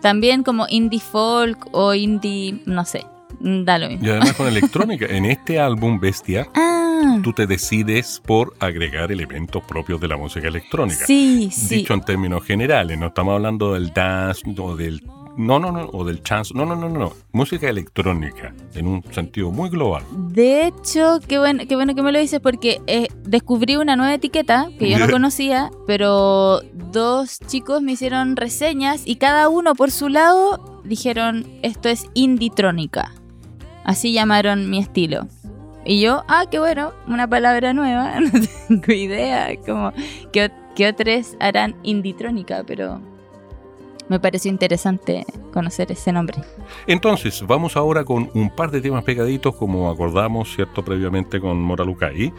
también 0.00 0.44
como 0.44 0.66
indie 0.68 1.00
folk 1.00 1.68
o 1.72 1.94
indie, 1.94 2.62
no 2.64 2.84
sé, 2.84 3.04
da 3.40 3.78
lo 3.78 3.88
mismo. 3.88 4.06
Y 4.06 4.10
además 4.10 4.32
con 4.34 4.46
electrónica, 4.48 5.06
en 5.06 5.24
este 5.26 5.58
álbum 5.58 5.98
Bestia, 5.98 6.48
ah. 6.54 7.18
tú 7.22 7.32
te 7.32 7.46
decides 7.46 8.22
por 8.24 8.54
agregar 8.60 9.12
elementos 9.12 9.62
propios 9.64 10.00
de 10.00 10.08
la 10.08 10.16
música 10.16 10.48
electrónica. 10.48 11.06
Sí, 11.06 11.50
sí. 11.52 11.76
Dicho 11.76 11.94
en 11.94 12.02
términos 12.02 12.44
generales, 12.44 12.98
no 12.98 13.06
estamos 13.06 13.34
hablando 13.34 13.74
del 13.74 13.92
dance 13.92 14.42
o 14.58 14.76
del 14.76 15.02
no, 15.36 15.58
no, 15.58 15.70
no, 15.70 15.88
o 15.92 16.04
del 16.04 16.22
chance. 16.22 16.52
No, 16.54 16.64
no, 16.64 16.74
no, 16.74 16.88
no, 16.88 16.98
no. 16.98 17.12
Música 17.32 17.68
electrónica, 17.68 18.54
en 18.74 18.86
un 18.86 19.04
sentido 19.12 19.50
muy 19.50 19.68
global. 19.68 20.02
De 20.10 20.66
hecho, 20.66 21.20
qué 21.26 21.38
bueno, 21.38 21.64
qué 21.68 21.76
bueno 21.76 21.94
que 21.94 22.02
me 22.02 22.12
lo 22.12 22.18
dices 22.18 22.40
porque 22.40 22.80
eh, 22.86 23.08
descubrí 23.24 23.76
una 23.76 23.96
nueva 23.96 24.14
etiqueta 24.14 24.68
que 24.78 24.88
yo 24.88 24.98
no 24.98 25.10
conocía, 25.10 25.70
pero 25.86 26.60
dos 26.92 27.38
chicos 27.46 27.82
me 27.82 27.92
hicieron 27.92 28.36
reseñas 28.36 29.02
y 29.04 29.16
cada 29.16 29.48
uno 29.48 29.74
por 29.74 29.90
su 29.90 30.08
lado 30.08 30.75
dijeron 30.86 31.46
esto 31.62 31.88
es 31.88 32.06
inditrónica. 32.14 33.12
Así 33.84 34.12
llamaron 34.12 34.68
mi 34.70 34.78
estilo. 34.78 35.28
Y 35.84 36.00
yo, 36.00 36.24
ah, 36.26 36.46
qué 36.50 36.58
bueno, 36.58 36.92
una 37.06 37.28
palabra 37.28 37.72
nueva, 37.72 38.18
no 38.20 38.30
tengo 38.68 38.92
idea, 38.92 39.54
como 39.64 39.92
que, 40.32 40.50
que 40.74 40.88
otros 40.88 41.36
harán 41.38 41.76
inditrónica, 41.84 42.64
pero 42.66 43.00
me 44.08 44.18
pareció 44.18 44.50
interesante 44.50 45.24
conocer 45.52 45.92
ese 45.92 46.12
nombre. 46.12 46.38
Entonces, 46.88 47.44
vamos 47.46 47.76
ahora 47.76 48.04
con 48.04 48.30
un 48.34 48.50
par 48.50 48.70
de 48.70 48.80
temas 48.80 49.04
pegaditos, 49.04 49.54
como 49.54 49.88
acordamos, 49.90 50.52
¿cierto?, 50.52 50.84
previamente 50.84 51.40
con 51.40 51.60
Mora 51.60 51.84
Lucay, 51.84 52.32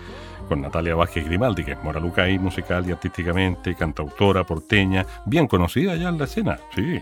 con 0.47 0.61
Natalia 0.61 0.95
Vázquez 0.95 1.25
Grimaldi, 1.25 1.63
que 1.63 1.73
es 1.73 1.83
Mora 1.83 1.99
Lucay, 1.99 2.39
musical 2.39 2.87
y 2.87 2.91
artísticamente, 2.91 3.75
cantautora 3.75 4.43
porteña, 4.43 5.05
bien 5.25 5.47
conocida 5.47 5.95
ya 5.95 6.09
en 6.09 6.17
la 6.17 6.25
escena, 6.25 6.59
sí. 6.75 7.01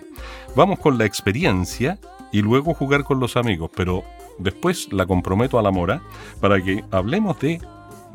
Vamos 0.56 0.80
con 0.80 0.98
la 0.98 1.06
experiencia 1.06 1.98
y 2.32 2.42
luego 2.42 2.74
jugar 2.74 3.04
con 3.04 3.20
los 3.20 3.38
amigos, 3.38 3.72
pero 3.76 4.04
después 4.40 4.92
la 4.92 5.06
comprometo 5.06 5.60
a 5.60 5.62
la 5.62 5.72
Mora 5.72 6.02
para 6.42 6.62
que 6.62 6.84
hablemos 6.92 7.40
de 7.40 7.62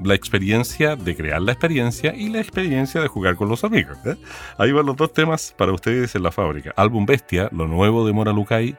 la 0.03 0.15
experiencia 0.15 0.97
de 0.97 1.15
crear 1.15 1.43
la 1.43 1.53
experiencia 1.53 2.15
y 2.15 2.29
la 2.29 2.41
experiencia 2.41 3.01
de 3.01 3.09
jugar 3.09 3.37
con 3.37 3.49
los 3.49 3.65
amigos. 3.65 3.99
¿eh? 4.07 4.17
Ahí 4.59 4.73
van 4.73 4.87
los 4.87 4.97
dos 4.97 5.13
temas 5.13 5.55
para 5.57 5.73
ustedes 5.73 6.15
en 6.15 6.23
la 6.23 6.33
fábrica. 6.33 6.73
Álbum 6.77 7.07
Bestia, 7.07 7.49
lo 7.53 7.67
nuevo 7.67 8.07
de 8.07 8.13
Mora 8.13 8.33
Lucay 8.33 8.77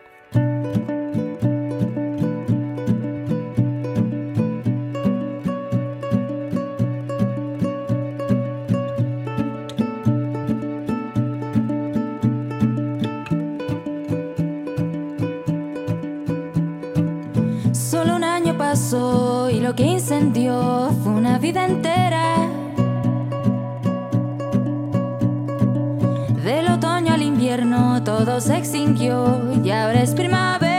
que 19.76 19.84
incendió 19.84 20.92
fue 21.04 21.14
una 21.14 21.38
vida 21.38 21.66
entera. 21.66 22.36
Del 26.44 26.68
otoño 26.68 27.14
al 27.14 27.22
invierno 27.22 28.04
todo 28.04 28.42
se 28.42 28.58
extinguió 28.58 29.40
y 29.64 29.70
ahora 29.70 30.02
es 30.02 30.14
primavera. 30.14 30.71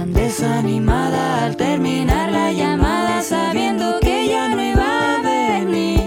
Desanimada 0.00 1.44
al 1.44 1.56
terminar 1.56 2.32
la 2.32 2.50
llamada 2.50 3.20
sabiendo 3.20 4.00
que 4.00 4.26
ya 4.26 4.48
no 4.48 4.62
iba 4.62 5.16
a 5.16 5.22
venir. 5.22 6.00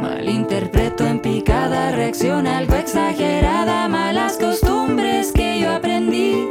Malinterpreto 0.00 1.04
en 1.04 1.20
picada, 1.20 1.90
reacción 1.90 2.46
algo 2.46 2.74
exagerada, 2.76 3.88
malas 3.88 4.36
costumbres 4.36 5.32
que 5.32 5.58
yo 5.60 5.72
aprendí. 5.72 6.46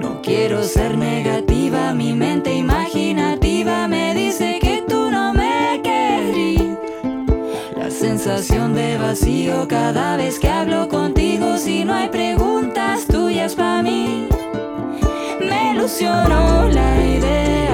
No 0.00 0.22
quiero 0.22 0.64
ser 0.64 0.96
negativa, 0.96 1.92
mi 1.92 2.14
mente 2.14 2.54
imaginativa 2.54 3.86
me 3.86 4.14
dice 4.14 4.58
que 4.60 4.82
tú 4.88 5.10
no 5.10 5.34
me 5.34 5.82
querís. 5.82 6.78
La 7.76 7.90
sensación 7.90 8.74
de 8.74 8.96
vacío 8.96 9.68
cada 9.68 10.16
vez 10.16 10.38
que 10.38 10.48
hablo 10.48 10.88
contigo, 10.88 11.58
si 11.58 11.84
no 11.84 11.92
hay 11.92 12.08
preguntas 12.08 13.06
tuyas 13.06 13.54
para 13.54 13.82
mí 13.82 14.28
ilusionó 15.94 16.68
la 16.70 17.06
idea 17.06 17.73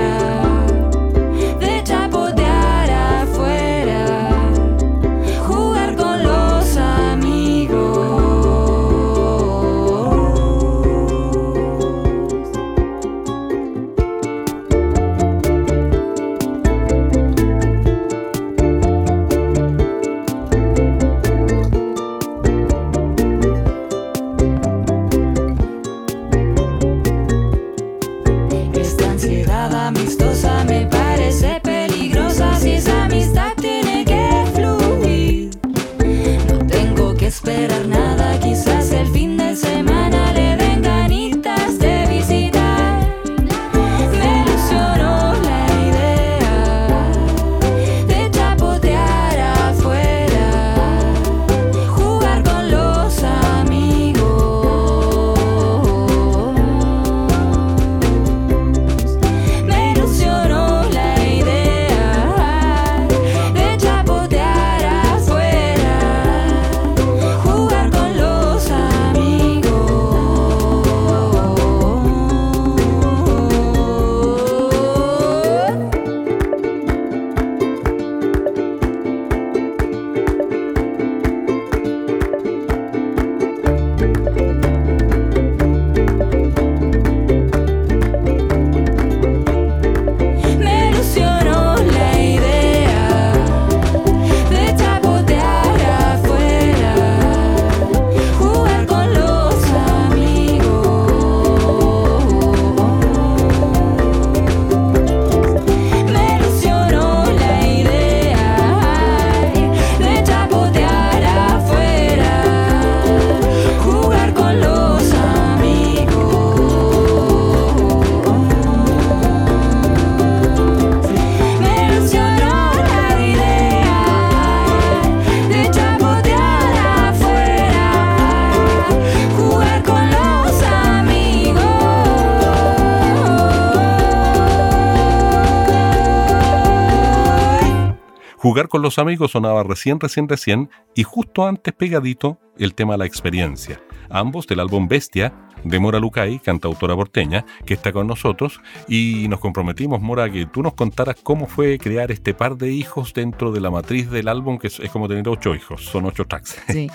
Jugar 138.61 138.68
con 138.68 138.82
los 138.82 138.98
amigos 138.98 139.30
sonaba 139.30 139.62
recién, 139.62 139.98
recién, 139.98 140.28
recién, 140.28 140.68
y 140.94 141.02
justo 141.02 141.46
antes 141.46 141.72
pegadito 141.72 142.38
el 142.58 142.74
tema 142.74 142.98
La 142.98 143.06
experiencia. 143.06 143.80
Ambos 144.11 144.46
del 144.46 144.61
álbum 144.61 144.86
Bestia, 144.86 145.32
de 145.64 145.78
Mora 145.78 145.98
Lucay, 145.98 146.40
cantautora 146.40 146.94
porteña, 146.94 147.46
que 147.64 147.72
está 147.72 147.90
con 147.90 148.06
nosotros, 148.06 148.61
y 148.86 149.28
nos 149.30 149.40
comprometimos, 149.40 150.02
Mora, 150.02 150.30
que 150.30 150.44
tú 150.44 150.62
nos 150.62 150.74
contaras 150.74 151.16
cómo 151.22 151.46
fue 151.46 151.78
crear 151.78 152.11
este 152.11 152.34
par 152.34 152.58
de 152.58 152.70
hijos 152.70 153.14
dentro 153.14 153.50
de 153.50 153.62
la 153.62 153.70
matriz 153.70 154.11
del 154.11 154.28
álbum, 154.28 154.58
que 154.58 154.66
es, 154.66 154.78
como 154.92 155.08
tener 155.08 155.26
ocho 155.26 155.54
hijos, 155.54 155.82
son 155.86 156.04
ocho 156.04 156.26
tracks. 156.26 156.58
Sí. 156.68 156.90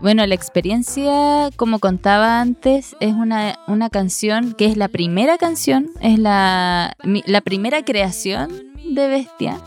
Bueno, 0.00 0.26
la 0.26 0.34
experiencia, 0.34 1.50
como 1.54 1.78
contaba 1.78 2.40
antes, 2.40 2.96
es 2.98 3.12
una, 3.14 3.60
una 3.68 3.90
canción 3.90 4.54
que 4.54 4.66
es 4.66 4.76
la 4.76 4.88
primera 4.88 5.38
canción, 5.38 5.86
es 6.00 6.18
la, 6.18 6.96
la 7.04 7.40
primera 7.42 7.84
creación 7.84 8.50
de 8.92 9.06
Bestia. 9.06 9.60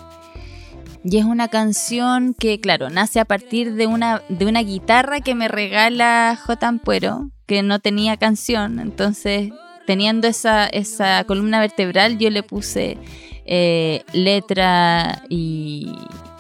Y 1.04 1.18
es 1.18 1.26
una 1.26 1.48
canción 1.48 2.34
que, 2.34 2.60
claro, 2.60 2.90
nace 2.90 3.20
a 3.20 3.26
partir 3.26 3.74
de 3.76 3.88
una, 3.88 4.22
de 4.28 4.46
una 4.46 4.62
guitarra 4.62 5.22
que 5.22 5.36
me 5.36 5.48
regala 5.48 6.38
J. 6.46 6.68
Ampuero, 6.68 7.32
que 7.46 7.64
no 7.64 7.80
tenía 7.80 8.18
canción. 8.18 8.80
Entonces, 8.80 9.52
teniendo 9.88 10.28
esa, 10.28 10.68
esa 10.68 11.24
columna 11.24 11.60
vertebral, 11.60 12.18
yo 12.18 12.30
le 12.30 12.44
puse 12.44 12.98
eh, 13.46 14.04
letra 14.12 15.24
y, 15.30 15.96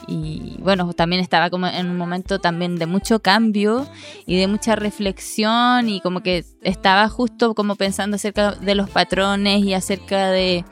y, 0.08 0.58
bueno, 0.60 0.92
también 0.94 1.22
estaba 1.22 1.50
como 1.50 1.68
en 1.68 1.90
un 1.90 1.98
momento 1.98 2.40
también 2.40 2.76
de 2.76 2.86
mucho 2.86 3.22
cambio 3.22 3.88
y 4.26 4.38
de 4.38 4.48
mucha 4.48 4.76
reflexión 4.76 5.88
y 5.88 6.02
como 6.02 6.22
que 6.22 6.44
estaba 6.62 7.08
justo 7.08 7.56
como 7.56 7.76
pensando 7.76 8.16
acerca 8.16 8.52
de 8.52 8.76
los 8.76 8.90
patrones 8.90 9.64
y 9.64 9.74
acerca 9.74 10.32
de, 10.32 10.66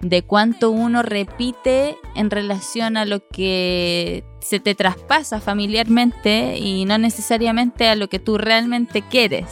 de 0.00 0.22
cuánto 0.22 0.70
uno 0.70 1.02
repite 1.02 1.96
en 2.14 2.30
relación 2.30 2.96
a 2.96 3.04
lo 3.04 3.26
que 3.28 4.24
se 4.40 4.60
te 4.60 4.74
traspasa 4.74 5.40
familiarmente 5.40 6.58
y 6.58 6.84
no 6.84 6.98
necesariamente 6.98 7.88
a 7.88 7.94
lo 7.94 8.08
que 8.08 8.18
tú 8.18 8.36
realmente 8.36 9.02
quieres 9.02 9.46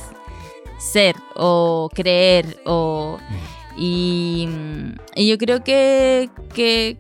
ser 0.79 1.17
o 1.37 1.89
creer 1.95 2.61
o 2.67 3.19
y, 3.77 4.49
yo 5.17 5.39
creo 5.39 5.65
que, 5.65 6.29
que 6.55 6.99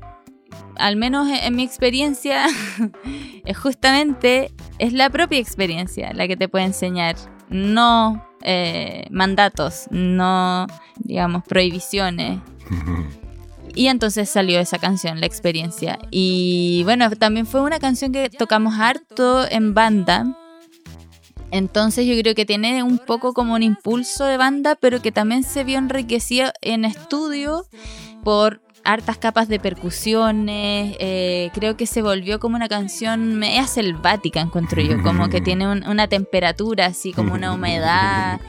al 0.77 0.97
menos 0.97 1.29
en 1.29 1.55
mi 1.55 1.65
experiencia 1.65 2.47
es 3.45 3.59
justamente 3.59 4.51
es 4.79 4.93
la 4.93 5.11
propia 5.11 5.39
experiencia 5.39 6.13
la 6.15 6.27
que 6.27 6.37
te 6.37 6.49
puede 6.49 6.65
enseñar 6.65 7.17
no 7.51 8.25
eh, 8.43 9.05
mandatos 9.11 9.87
no 9.91 10.67
digamos 10.97 11.43
prohibiciones 11.45 12.41
y 13.75 13.89
entonces 13.89 14.29
salió 14.29 14.59
esa 14.61 14.79
canción, 14.79 15.21
La 15.21 15.27
Experiencia. 15.27 15.99
Y 16.11 16.83
bueno, 16.85 17.11
también 17.11 17.47
fue 17.47 17.61
una 17.61 17.79
canción 17.79 18.13
que 18.13 18.29
tocamos 18.31 18.75
harto 18.79 19.49
en 19.51 19.75
banda. 19.75 20.37
Entonces 21.51 22.07
yo 22.07 22.15
creo 22.21 22.35
que 22.35 22.47
tiene 22.47 22.83
un 22.83 22.99
poco 22.99 23.35
como 23.35 23.55
un 23.55 23.63
impulso 23.63 24.25
de 24.25 24.39
banda, 24.39 24.75
pero 24.75 25.03
que 25.03 25.13
también 25.13 25.45
se 25.45 25.65
vio 25.65 25.79
enriquecido 25.79 26.51
en 26.63 26.85
estudio 26.87 27.67
por 28.25 28.63
hartas 28.85 29.19
capas 29.19 29.49
de 29.49 29.61
percusiones. 29.61 30.97
eh, 30.99 31.51
creo 31.55 31.77
que 31.77 31.87
se 31.87 32.01
volvió 32.03 32.41
como 32.41 32.57
una 32.57 32.69
canción 32.69 33.37
media 33.37 33.67
selvática, 33.67 34.41
encuentro 34.41 34.81
yo. 34.83 35.03
Como 35.03 35.29
que 35.29 35.41
tiene 35.41 35.69
un- 35.71 35.87
una 35.87 36.09
temperatura 36.09 36.87
así, 36.87 37.13
como 37.13 37.35
una 37.35 37.53
humedad. 37.53 38.41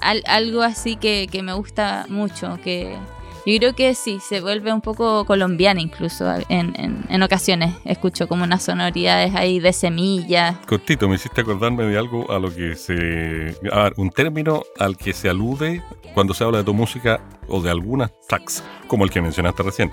al- 0.00 0.22
algo 0.26 0.62
así 0.62 0.96
que, 0.96 1.28
que 1.30 1.42
me 1.42 1.52
gusta 1.52 2.06
mucho. 2.08 2.58
Que, 2.64 2.96
Yo 3.44 3.58
creo 3.58 3.74
que 3.74 3.94
sí, 3.94 4.20
se 4.20 4.40
vuelve 4.40 4.72
un 4.72 4.80
poco 4.80 5.24
colombiana 5.24 5.80
incluso 5.80 6.32
en, 6.48 6.74
en, 7.08 7.22
ocasiones. 7.22 7.74
Escucho 7.84 8.28
como 8.28 8.44
unas 8.44 8.62
sonoridades 8.62 9.34
ahí 9.34 9.58
de 9.58 9.72
semillas. 9.72 10.56
Cortito, 10.66 11.08
me 11.08 11.16
hiciste 11.16 11.40
acordarme 11.40 11.84
de 11.84 11.98
algo 11.98 12.30
a 12.30 12.38
lo 12.38 12.54
que 12.54 12.76
se... 12.76 13.56
A 13.72 13.84
ver, 13.84 13.94
un 13.96 14.10
término 14.10 14.62
al 14.78 14.96
que 14.96 15.12
se 15.12 15.28
alude 15.28 15.82
cuando 16.14 16.34
se 16.34 16.44
habla 16.44 16.58
de 16.58 16.64
tu 16.64 16.74
música 16.74 17.20
o 17.48 17.60
de 17.60 17.70
algunas 17.70 18.12
tracks, 18.28 18.62
como 18.86 19.04
el 19.04 19.10
que 19.10 19.20
mencionaste 19.20 19.62
recién. 19.62 19.90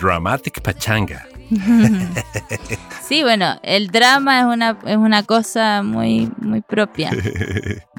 Dramatic 0.00 0.60
Pachanga. 0.60 1.26
Sí, 3.02 3.24
bueno, 3.24 3.58
el 3.64 3.88
drama 3.88 4.38
es 4.38 4.46
una, 4.46 4.78
es 4.86 4.96
una 4.96 5.24
cosa 5.24 5.82
muy, 5.82 6.30
muy 6.38 6.60
propia. 6.60 7.10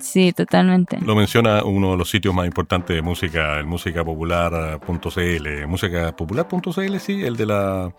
Sí, 0.01 0.33
totalmente. 0.33 0.97
Lo 1.01 1.15
menciona 1.15 1.63
uno 1.63 1.91
de 1.91 1.97
los 1.97 2.09
sitios 2.09 2.33
más 2.33 2.47
importantes 2.47 2.95
de 2.95 3.03
música, 3.03 3.59
el 3.59 3.67
musicapopular.cl. 3.67 5.67
Musicapopular.cl, 5.67 6.97
sí, 6.97 7.21
el 7.21 7.37
de 7.37 7.45
la, 7.45 7.93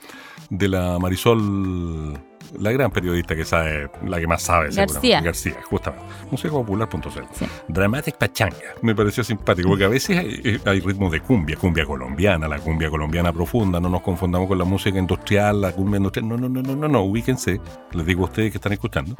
de 0.51 0.69
la 0.69 0.99
Marisol, 0.99 2.19
la 2.59 2.73
gran 2.73 2.91
periodista 2.91 3.35
que 3.37 3.45
sabe, 3.45 3.91
la 4.07 4.19
que 4.21 4.27
más 4.27 4.43
sabe. 4.43 4.71
García. 4.75 5.21
García, 5.21 5.57
justamente. 5.69 6.07
Musicapopular.cl. 6.31 7.09
Sí. 7.33 7.47
Dramatic 7.69 8.17
Pachanga. 8.17 8.57
Me 8.83 8.95
pareció 8.95 9.25
simpático 9.25 9.69
porque 9.69 9.85
a 9.85 9.89
veces 9.89 10.19
hay, 10.19 10.41
eh, 10.45 10.61
hay 10.65 10.81
ritmos 10.81 11.11
de 11.13 11.21
cumbia, 11.21 11.57
cumbia 11.57 11.85
colombiana, 11.85 12.49
la 12.49 12.59
cumbia 12.59 12.91
colombiana 12.91 13.33
profunda. 13.33 13.81
No 13.81 13.89
nos 13.89 14.03
confundamos 14.03 14.49
con 14.49 14.59
la 14.59 14.65
música 14.65 14.99
industrial, 14.99 15.61
la 15.61 15.73
cumbia 15.73 15.99
industrial. 15.99 16.29
No, 16.29 16.37
no, 16.37 16.49
no, 16.49 16.63
no, 16.63 16.77
no, 16.77 16.89
no. 16.89 17.03
Ubíquense. 17.03 17.61
Les 17.93 18.07
digo 18.07 18.23
a 18.23 18.25
ustedes 18.27 18.51
que 18.51 18.59
están 18.59 18.73
escuchando. 18.73 19.17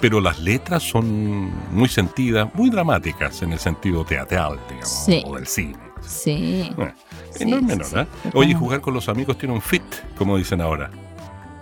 Pero 0.00 0.20
las 0.20 0.40
letras 0.40 0.82
son 0.82 1.50
muy 1.72 1.88
sentidas, 1.88 2.52
muy 2.54 2.70
dramáticas 2.70 3.42
en 3.42 3.52
el 3.52 3.58
sentido 3.58 4.04
teatral, 4.04 4.58
digamos, 4.68 4.88
Sí. 4.88 5.22
o 5.24 5.36
del 5.36 5.46
cine. 5.46 5.76
Sí. 6.00 6.72
Bueno, 6.76 6.92
Sí, 7.30 7.46
no 7.46 7.56
es 7.58 7.62
menor, 7.62 7.84
sí, 7.86 7.96
¿eh? 7.96 8.06
Oye, 8.34 8.52
jugar 8.54 8.80
con 8.80 8.92
los 8.92 9.08
amigos 9.08 9.38
tiene 9.38 9.54
un 9.54 9.62
fit, 9.62 9.82
como 10.18 10.36
dicen 10.36 10.60
ahora. 10.60 10.90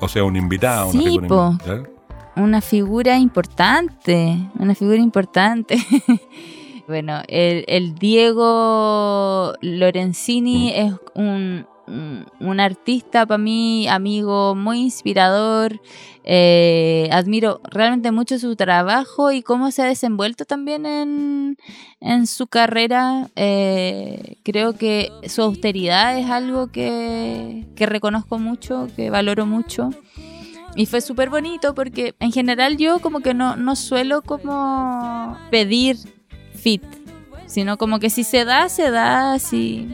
O 0.00 0.08
sea, 0.08 0.24
un 0.24 0.36
invitado, 0.36 0.90
una 0.90 1.02
figura 1.02 1.28
po. 1.28 1.50
invitada. 1.50 1.82
Una 2.36 2.60
figura 2.60 3.18
importante, 3.18 4.38
una 4.58 4.74
figura 4.74 4.96
importante. 4.96 5.78
bueno, 6.88 7.22
el, 7.28 7.64
el 7.68 7.94
Diego 7.96 9.52
Lorenzini 9.60 10.72
es 10.72 10.94
un, 11.14 11.66
un, 11.90 12.26
un 12.40 12.60
artista 12.60 13.26
para 13.26 13.38
mí, 13.38 13.88
amigo 13.88 14.54
muy 14.54 14.80
inspirador. 14.80 15.80
Eh, 16.22 17.08
admiro 17.12 17.60
realmente 17.64 18.10
mucho 18.12 18.38
su 18.38 18.54
trabajo 18.54 19.32
y 19.32 19.42
cómo 19.42 19.70
se 19.70 19.82
ha 19.82 19.86
desenvuelto 19.86 20.44
también 20.44 20.86
en, 20.86 21.56
en 22.00 22.26
su 22.26 22.46
carrera. 22.46 23.28
Eh, 23.36 24.36
creo 24.42 24.74
que 24.74 25.10
su 25.26 25.42
austeridad 25.42 26.18
es 26.18 26.30
algo 26.30 26.68
que, 26.68 27.66
que 27.74 27.86
reconozco 27.86 28.38
mucho, 28.38 28.88
que 28.96 29.10
valoro 29.10 29.46
mucho. 29.46 29.90
Y 30.76 30.86
fue 30.86 31.00
súper 31.00 31.30
bonito 31.30 31.74
porque 31.74 32.14
en 32.20 32.32
general 32.32 32.76
yo 32.76 33.00
como 33.00 33.20
que 33.20 33.34
no, 33.34 33.56
no 33.56 33.74
suelo 33.74 34.22
como 34.22 35.36
pedir 35.50 35.96
fit, 36.54 36.84
sino 37.46 37.76
como 37.76 37.98
que 37.98 38.10
si 38.10 38.22
se 38.22 38.44
da, 38.44 38.68
se 38.68 38.90
da, 38.90 39.38
sí. 39.38 39.88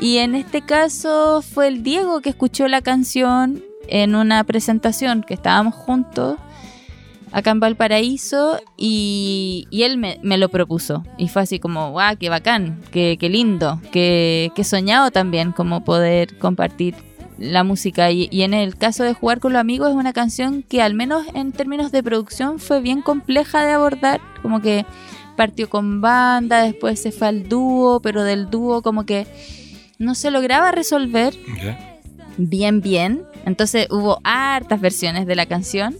Y 0.00 0.18
en 0.18 0.34
este 0.34 0.62
caso 0.62 1.42
fue 1.42 1.68
el 1.68 1.82
Diego 1.82 2.20
que 2.20 2.30
escuchó 2.30 2.68
la 2.68 2.82
canción 2.82 3.62
en 3.88 4.14
una 4.14 4.44
presentación 4.44 5.22
que 5.22 5.34
estábamos 5.34 5.74
juntos 5.74 6.36
acá 7.32 7.50
en 7.50 7.58
Valparaíso 7.58 8.60
y, 8.76 9.66
y 9.70 9.82
él 9.82 9.98
me, 9.98 10.20
me 10.22 10.38
lo 10.38 10.48
propuso. 10.48 11.02
Y 11.18 11.28
fue 11.28 11.42
así 11.42 11.58
como, 11.58 11.90
guau, 11.90 12.16
qué 12.16 12.28
bacán, 12.28 12.80
qué, 12.92 13.16
qué 13.18 13.28
lindo, 13.28 13.80
qué, 13.90 14.52
qué 14.54 14.62
soñado 14.62 15.10
también 15.10 15.50
como 15.50 15.84
poder 15.84 16.38
compartir 16.38 16.94
la 17.38 17.64
música. 17.64 18.12
Y, 18.12 18.28
y 18.30 18.42
en 18.42 18.54
el 18.54 18.76
caso 18.76 19.02
de 19.02 19.14
Jugar 19.14 19.40
con 19.40 19.52
los 19.52 19.60
Amigos 19.60 19.90
es 19.90 19.96
una 19.96 20.12
canción 20.12 20.62
que 20.62 20.80
al 20.80 20.94
menos 20.94 21.26
en 21.34 21.50
términos 21.50 21.90
de 21.90 22.04
producción 22.04 22.60
fue 22.60 22.80
bien 22.80 23.02
compleja 23.02 23.64
de 23.64 23.72
abordar, 23.72 24.20
como 24.40 24.60
que 24.60 24.86
partió 25.36 25.68
con 25.68 26.00
banda, 26.00 26.62
después 26.62 27.02
se 27.02 27.10
fue 27.10 27.26
al 27.26 27.48
dúo, 27.48 27.98
pero 28.00 28.22
del 28.22 28.48
dúo 28.48 28.82
como 28.82 29.04
que 29.04 29.26
no 29.98 30.14
se 30.14 30.30
lograba 30.30 30.72
resolver 30.72 31.34
bien, 32.36 32.80
bien. 32.80 33.22
Entonces 33.44 33.86
hubo 33.90 34.20
hartas 34.24 34.80
versiones 34.80 35.26
de 35.26 35.36
la 35.36 35.46
canción. 35.46 35.96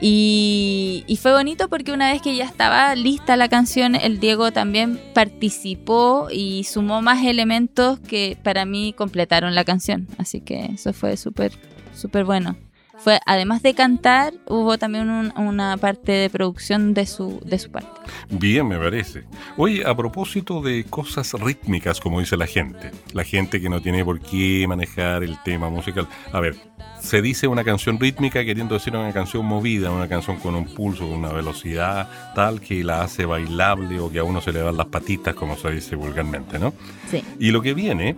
Y, 0.00 1.02
y 1.08 1.16
fue 1.16 1.32
bonito 1.32 1.68
porque 1.68 1.90
una 1.90 2.12
vez 2.12 2.22
que 2.22 2.36
ya 2.36 2.44
estaba 2.44 2.94
lista 2.94 3.36
la 3.36 3.48
canción, 3.48 3.96
el 3.96 4.20
Diego 4.20 4.52
también 4.52 5.00
participó 5.12 6.28
y 6.30 6.64
sumó 6.64 7.02
más 7.02 7.24
elementos 7.24 7.98
que 7.98 8.38
para 8.40 8.64
mí 8.64 8.94
completaron 8.96 9.56
la 9.56 9.64
canción. 9.64 10.06
Así 10.16 10.40
que 10.40 10.66
eso 10.74 10.92
fue 10.92 11.16
súper, 11.16 11.52
súper 11.94 12.24
bueno. 12.24 12.56
Fue, 12.98 13.20
además 13.26 13.62
de 13.62 13.74
cantar, 13.74 14.34
hubo 14.46 14.76
también 14.76 15.08
un- 15.08 15.32
una 15.36 15.76
parte 15.76 16.12
de 16.12 16.30
producción 16.30 16.94
de 16.94 17.06
su, 17.06 17.40
de 17.44 17.58
su 17.58 17.70
parte. 17.70 17.88
Bien, 18.28 18.66
me 18.66 18.76
parece. 18.78 19.24
Oye, 19.56 19.84
a 19.86 19.96
propósito 19.96 20.60
de 20.60 20.84
cosas 20.84 21.32
rítmicas, 21.34 22.00
como 22.00 22.20
dice 22.20 22.36
la 22.36 22.46
gente, 22.46 22.90
la 23.12 23.24
gente 23.24 23.60
que 23.60 23.68
no 23.68 23.80
tiene 23.80 24.04
por 24.04 24.20
qué 24.20 24.66
manejar 24.68 25.22
el 25.22 25.40
tema 25.44 25.70
musical. 25.70 26.08
A 26.32 26.40
ver, 26.40 26.56
se 27.00 27.22
dice 27.22 27.46
una 27.46 27.62
canción 27.62 28.00
rítmica 28.00 28.44
queriendo 28.44 28.74
decir 28.74 28.94
una 28.96 29.12
canción 29.12 29.46
movida, 29.46 29.92
una 29.92 30.08
canción 30.08 30.36
con 30.38 30.56
un 30.56 30.64
pulso, 30.64 31.04
con 31.08 31.18
una 31.18 31.32
velocidad 31.32 32.08
tal 32.34 32.60
que 32.60 32.82
la 32.82 33.02
hace 33.02 33.24
bailable 33.24 34.00
o 34.00 34.10
que 34.10 34.18
a 34.18 34.24
uno 34.24 34.40
se 34.40 34.52
le 34.52 34.58
dan 34.60 34.76
las 34.76 34.86
patitas, 34.86 35.34
como 35.36 35.56
se 35.56 35.70
dice 35.70 35.94
vulgarmente, 35.94 36.58
¿no? 36.58 36.74
Sí. 37.08 37.22
Y 37.38 37.52
lo 37.52 37.62
que 37.62 37.74
viene, 37.74 38.16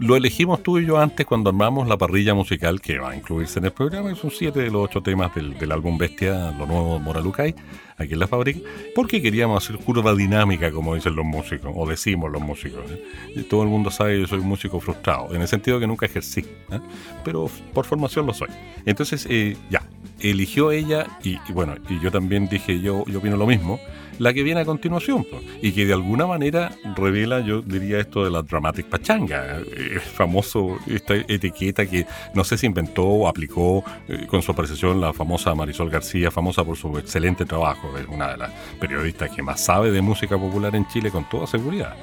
lo 0.00 0.16
elegimos 0.16 0.62
tú 0.62 0.78
y 0.78 0.86
yo 0.86 0.98
antes 0.98 1.26
cuando 1.26 1.50
armamos 1.50 1.86
la 1.86 1.98
parrilla 1.98 2.32
musical 2.32 2.80
que 2.80 2.98
va 2.98 3.10
a 3.10 3.16
incluirse 3.16 3.58
en 3.58 3.66
el 3.66 3.72
programa, 3.72 4.14
son 4.14 4.30
siete 4.30 4.60
de 4.60 4.70
los 4.70 4.84
ocho 4.86 5.02
temas 5.02 5.34
del, 5.34 5.58
del 5.58 5.70
álbum 5.70 5.98
Bestia, 5.98 6.52
lo 6.58 6.66
nuevo 6.66 6.94
de 6.94 7.00
Moralucay, 7.00 7.54
aquí 7.98 8.14
en 8.14 8.18
la 8.18 8.26
fábrica, 8.26 8.60
porque 8.94 9.20
queríamos 9.20 9.62
hacer 9.62 9.78
curva 9.84 10.14
dinámica, 10.14 10.72
como 10.72 10.94
dicen 10.94 11.14
los 11.14 11.26
músicos, 11.26 11.70
o 11.76 11.86
decimos 11.86 12.32
los 12.32 12.40
músicos. 12.40 12.80
¿eh? 12.90 13.44
Todo 13.48 13.62
el 13.62 13.68
mundo 13.68 13.90
sabe 13.90 14.14
que 14.14 14.20
yo 14.22 14.26
soy 14.26 14.38
un 14.38 14.48
músico 14.48 14.80
frustrado, 14.80 15.34
en 15.34 15.42
el 15.42 15.48
sentido 15.48 15.78
que 15.78 15.86
nunca 15.86 16.06
ejercí, 16.06 16.40
¿eh? 16.40 16.80
pero 17.22 17.50
por 17.74 17.84
formación 17.84 18.24
lo 18.24 18.32
soy. 18.32 18.48
Entonces, 18.86 19.26
eh, 19.28 19.54
ya, 19.68 19.82
eligió 20.18 20.72
ella, 20.72 21.08
y, 21.22 21.38
y 21.46 21.52
bueno, 21.52 21.74
y 21.90 22.00
yo 22.00 22.10
también 22.10 22.48
dije, 22.48 22.80
yo, 22.80 23.04
yo 23.04 23.18
opino 23.18 23.36
lo 23.36 23.46
mismo, 23.46 23.78
la 24.20 24.34
que 24.34 24.42
viene 24.42 24.60
a 24.60 24.64
continuación, 24.66 25.24
pues, 25.28 25.42
y 25.62 25.72
que 25.72 25.86
de 25.86 25.94
alguna 25.94 26.26
manera 26.26 26.70
revela, 26.94 27.40
yo 27.40 27.62
diría 27.62 27.98
esto 27.98 28.22
de 28.22 28.30
la 28.30 28.42
dramatic 28.42 28.86
pachanga, 28.86 29.60
eh, 29.60 29.98
famoso, 29.98 30.78
esta 30.86 31.14
etiqueta 31.14 31.86
que 31.86 32.06
no 32.34 32.44
sé 32.44 32.58
si 32.58 32.66
inventó 32.66 33.02
o 33.02 33.28
aplicó 33.28 33.82
eh, 34.08 34.26
con 34.26 34.42
su 34.42 34.52
apreciación 34.52 35.00
la 35.00 35.14
famosa 35.14 35.54
Marisol 35.54 35.88
García, 35.88 36.30
famosa 36.30 36.62
por 36.64 36.76
su 36.76 36.98
excelente 36.98 37.46
trabajo, 37.46 37.96
es 37.96 38.06
una 38.08 38.32
de 38.32 38.36
las 38.36 38.50
periodistas 38.78 39.30
que 39.30 39.42
más 39.42 39.64
sabe 39.64 39.90
de 39.90 40.02
música 40.02 40.36
popular 40.36 40.76
en 40.76 40.86
Chile 40.88 41.10
con 41.10 41.26
toda 41.26 41.46
seguridad. 41.46 41.96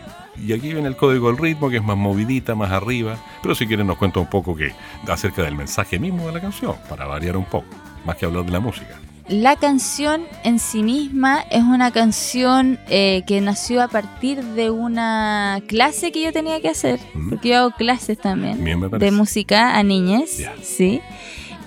Y 0.43 0.53
aquí 0.53 0.73
viene 0.73 0.87
el 0.87 0.95
código 0.95 1.27
del 1.27 1.37
ritmo, 1.37 1.69
que 1.69 1.77
es 1.77 1.83
más 1.83 1.97
movidita, 1.97 2.55
más 2.55 2.71
arriba, 2.71 3.15
pero 3.43 3.53
si 3.53 3.67
quieren 3.67 3.85
nos 3.85 3.97
cuenta 3.97 4.19
un 4.19 4.29
poco 4.29 4.55
que, 4.55 4.73
acerca 5.07 5.43
del 5.43 5.55
mensaje 5.55 5.99
mismo 5.99 6.25
de 6.25 6.33
la 6.33 6.41
canción, 6.41 6.75
para 6.89 7.05
variar 7.05 7.37
un 7.37 7.45
poco, 7.45 7.67
más 8.05 8.15
que 8.15 8.25
hablar 8.25 8.43
de 8.43 8.51
la 8.51 8.59
música. 8.59 9.06
La 9.29 9.57
canción 9.57 10.23
en 10.45 10.57
sí 10.57 10.83
misma 10.83 11.41
es 11.51 11.61
una 11.61 11.91
canción 11.91 12.79
eh, 12.89 13.23
que 13.27 13.41
nació 13.41 13.81
a 13.83 13.89
partir 13.89 14.41
de 14.41 14.69
una 14.69 15.59
clase 15.67 16.13
que 16.13 16.23
yo 16.23 16.31
tenía 16.31 16.61
que 16.61 16.69
hacer, 16.69 16.99
Mm. 17.13 17.29
porque 17.29 17.49
yo 17.49 17.57
hago 17.57 17.71
clases 17.71 18.17
también 18.17 18.63
de 18.89 19.11
música 19.11 19.75
a 19.77 19.83
niñas, 19.83 20.29
sí. 20.63 21.01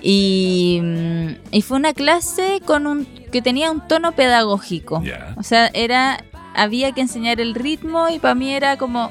Y, 0.02 0.80
mm, 0.82 1.28
y 1.52 1.60
fue 1.62 1.76
una 1.76 1.92
clase 1.92 2.62
con 2.64 2.86
un 2.86 3.04
que 3.30 3.42
tenía 3.42 3.70
un 3.70 3.86
tono 3.86 4.12
pedagógico. 4.12 5.02
O 5.36 5.42
sea, 5.42 5.70
era 5.74 6.24
había 6.54 6.92
que 6.92 7.02
enseñar 7.02 7.40
el 7.40 7.54
ritmo 7.54 8.08
y 8.08 8.18
para 8.18 8.34
mí 8.34 8.50
era 8.52 8.76
como 8.78 9.10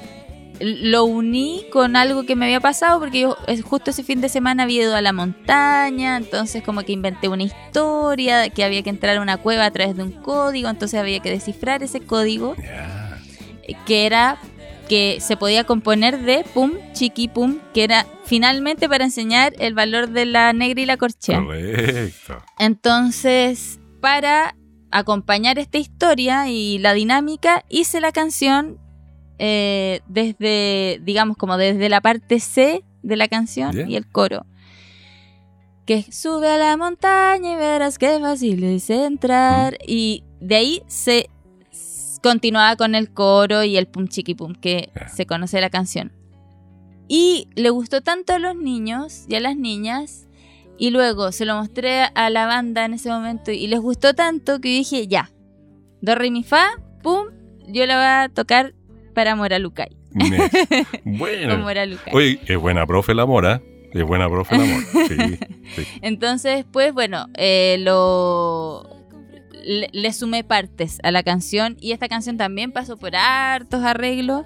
lo 0.59 1.05
uní 1.05 1.63
con 1.71 1.95
algo 1.95 2.25
que 2.25 2.35
me 2.35 2.45
había 2.45 2.59
pasado 2.59 2.99
porque 2.99 3.21
yo 3.21 3.37
es- 3.47 3.63
justo 3.63 3.91
ese 3.91 4.03
fin 4.03 4.21
de 4.21 4.29
semana 4.29 4.63
había 4.63 4.83
ido 4.83 4.95
a 4.95 5.01
la 5.01 5.13
montaña, 5.13 6.17
entonces 6.17 6.61
como 6.63 6.81
que 6.83 6.91
inventé 6.91 7.27
una 7.29 7.43
historia 7.43 8.49
que 8.49 8.63
había 8.63 8.81
que 8.83 8.89
entrar 8.89 9.17
a 9.17 9.21
una 9.21 9.37
cueva 9.37 9.65
a 9.65 9.71
través 9.71 9.95
de 9.95 10.03
un 10.03 10.11
código, 10.11 10.69
entonces 10.69 10.99
había 10.99 11.19
que 11.21 11.29
descifrar 11.31 11.81
ese 11.83 12.01
código 12.01 12.55
que 13.85 14.05
era 14.05 14.37
que 14.87 15.19
se 15.21 15.37
podía 15.37 15.65
componer 15.65 16.23
de 16.23 16.43
pum, 16.53 16.71
chiqui, 16.93 17.27
pum, 17.27 17.59
que 17.75 17.83
era 17.83 18.07
finalmente 18.25 18.89
para 18.89 19.03
enseñar 19.05 19.53
el 19.59 19.75
valor 19.75 20.09
de 20.09 20.25
la 20.25 20.51
negra 20.51 20.81
y 20.81 20.85
la 20.87 20.97
corchea. 20.97 21.39
Correcto. 21.39 22.39
Entonces, 22.57 23.79
para 24.01 24.55
acompañar 24.89 25.59
esta 25.59 25.77
historia 25.77 26.47
y 26.49 26.79
la 26.79 26.93
dinámica, 26.93 27.63
hice 27.69 28.01
la 28.01 28.11
canción 28.11 28.79
eh, 29.39 30.01
desde, 30.07 30.99
digamos, 31.03 31.37
como 31.37 31.57
desde 31.57 31.87
la 31.87 32.01
parte 32.01 32.41
C 32.41 32.83
de 33.01 33.15
la 33.15 33.29
canción 33.29 33.89
y 33.89 33.95
el 33.95 34.05
coro. 34.07 34.45
Que 35.85 36.03
sube 36.11 36.49
a 36.49 36.57
la 36.57 36.77
montaña 36.77 37.53
y 37.53 37.55
verás 37.55 37.97
qué 37.97 38.19
fácil 38.19 38.63
es 38.65 38.89
entrar. 38.89 39.77
Y 39.87 40.23
de 40.41 40.55
ahí 40.55 40.83
se 40.87 41.29
continuaba 42.21 42.75
con 42.75 42.93
el 42.95 43.11
coro 43.11 43.63
y 43.63 43.77
el 43.77 43.87
pum 43.87 44.07
chiqui 44.07 44.35
pum 44.35 44.53
que 44.53 44.91
se 45.11 45.25
conoce 45.25 45.61
la 45.61 45.69
canción. 45.69 46.11
Y 47.07 47.47
le 47.55 47.69
gustó 47.71 48.01
tanto 48.01 48.33
a 48.33 48.39
los 48.39 48.55
niños 48.55 49.25
y 49.27 49.35
a 49.35 49.39
las 49.39 49.55
niñas. 49.55 50.27
Y 50.77 50.91
luego 50.91 51.31
se 51.31 51.45
lo 51.45 51.55
mostré 51.55 52.03
a 52.13 52.29
la 52.29 52.45
banda 52.45 52.85
en 52.85 52.93
ese 52.93 53.09
momento 53.09 53.51
y 53.51 53.67
les 53.67 53.79
gustó 53.79 54.13
tanto 54.13 54.61
que 54.61 54.69
dije, 54.69 55.07
ya, 55.07 55.29
do, 56.01 56.15
re, 56.15 56.31
mi, 56.31 56.43
fa, 56.43 56.67
pum, 57.03 57.27
yo 57.67 57.85
la 57.85 57.95
voy 57.95 58.05
a 58.05 58.33
tocar 58.33 58.73
para 59.09 59.35
Moralucay. 59.35 59.95
bueno. 61.03 61.65
Oye, 62.13 62.39
es 62.45 62.57
buena 62.57 62.85
profe 62.85 63.13
la 63.13 63.25
Mora. 63.25 63.61
Es 63.91 64.03
buena 64.03 64.29
profe 64.29 64.57
la 64.57 64.65
Mora. 64.65 64.85
Sí, 65.07 65.85
Entonces, 66.01 66.57
después, 66.57 66.93
bueno, 66.93 67.27
eh, 67.35 67.77
lo 67.79 68.99
le, 69.63 70.13
sumé 70.13 70.43
partes 70.43 70.99
a 71.03 71.11
la 71.11 71.23
canción 71.23 71.77
y 71.79 71.91
esta 71.91 72.07
canción 72.07 72.37
también 72.37 72.71
pasó 72.71 72.97
por 72.97 73.15
hartos 73.15 73.83
arreglos 73.83 74.45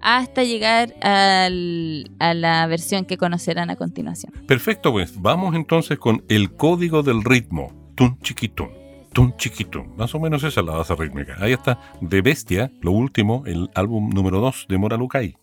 hasta 0.00 0.44
llegar 0.44 0.94
a 1.00 1.48
la 1.50 2.66
versión 2.68 3.04
que 3.04 3.16
conocerán 3.16 3.70
a 3.70 3.76
continuación. 3.76 4.32
Perfecto, 4.46 4.92
pues 4.92 5.20
vamos 5.20 5.56
entonces 5.56 5.98
con 5.98 6.24
el 6.28 6.52
código 6.52 7.02
del 7.02 7.24
ritmo, 7.24 7.72
tun 7.96 8.18
chiquitun. 8.20 8.77
Tun 9.12 9.36
chiquitun, 9.36 9.96
más 9.96 10.14
o 10.14 10.20
menos 10.20 10.42
esa 10.44 10.60
es 10.60 10.66
la 10.66 10.76
base 10.76 10.94
rítmica. 10.94 11.36
Ahí 11.40 11.52
está, 11.52 11.78
de 12.00 12.22
Bestia, 12.22 12.70
lo 12.80 12.92
último, 12.92 13.42
el 13.46 13.70
álbum 13.74 14.10
número 14.10 14.40
2 14.40 14.66
de 14.68 14.78
Mora 14.78 14.96
Lucay. 14.96 15.36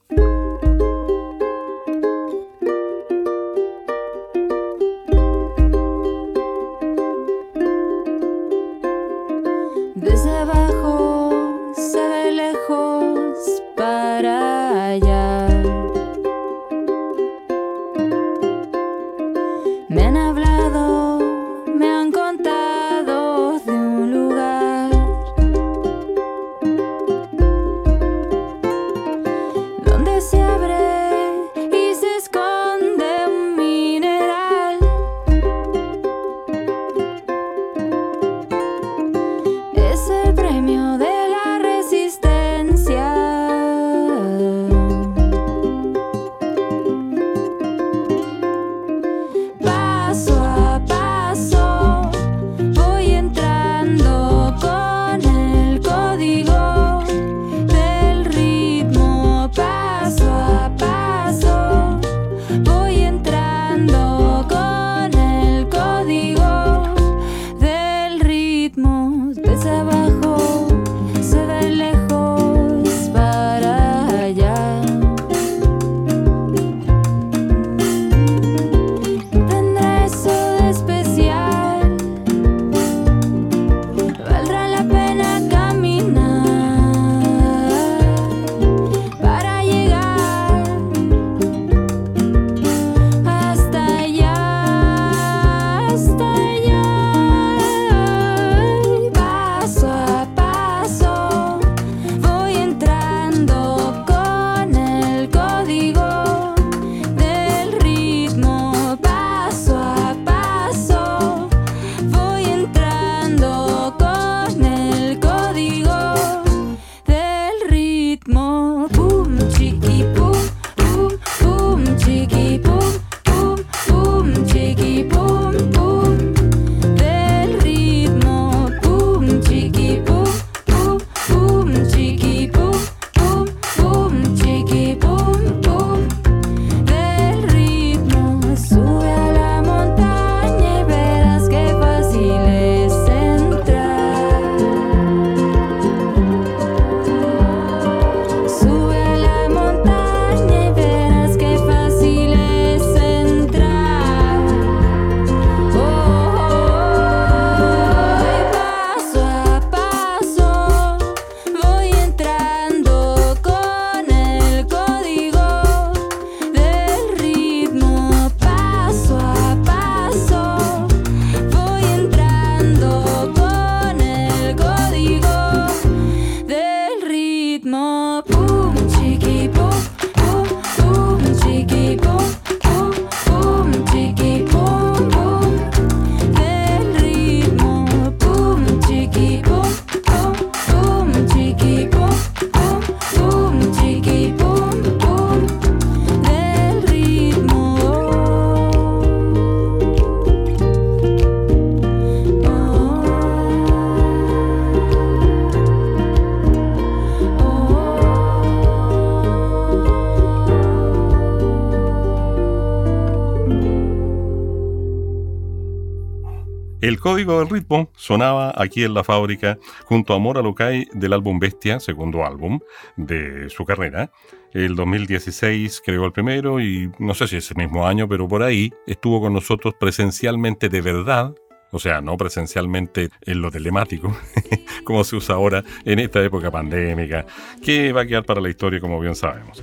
Código 217.06 217.38
del 217.38 217.49
ritmo 217.49 217.91
sonaba 217.95 218.51
aquí 218.58 218.84
en 218.84 218.95
la 218.95 219.03
fábrica 219.03 219.60
junto 219.84 220.16
a 220.16 220.18
Mora 220.18 220.41
Locay 220.41 220.88
del 220.91 221.14
álbum 221.14 221.38
Bestia, 221.38 221.80
segundo 221.80 222.26
álbum 222.26 222.60
de 222.95 223.47
su 223.51 223.64
carrera. 223.64 224.12
El 224.53 224.76
2016 224.76 225.84
creó 225.86 226.06
el 226.06 226.14
primero 226.14 226.60
y 226.60 226.91
no 226.97 227.14
sé 227.14 227.28
si 227.28 227.36
ese 227.36 227.53
mismo 227.53 227.86
año, 227.86 228.10
pero 228.10 228.28
por 228.28 228.41
ahí 228.41 228.74
estuvo 228.88 229.22
con 229.22 229.34
nosotros 229.34 229.76
presencialmente 229.80 230.68
de 230.68 230.82
verdad 230.82 231.36
o 231.72 231.80
sea, 231.80 231.99
no 231.99 232.16
presencialmente 232.16 233.10
en 233.22 233.41
lo 233.41 233.51
telemático, 233.51 234.16
como 234.86 235.03
se 235.03 235.18
usa 235.18 235.36
ahora 235.36 235.62
en 235.84 235.99
esta 235.99 236.24
época 236.24 236.49
pandémica, 236.49 237.26
que 237.62 237.91
va 237.91 238.01
a 238.01 238.06
quedar 238.06 238.24
para 238.24 238.39
la 238.39 238.49
historia 238.49 238.80
como 238.80 238.99
bien 238.99 239.14
sabemos. 239.14 239.62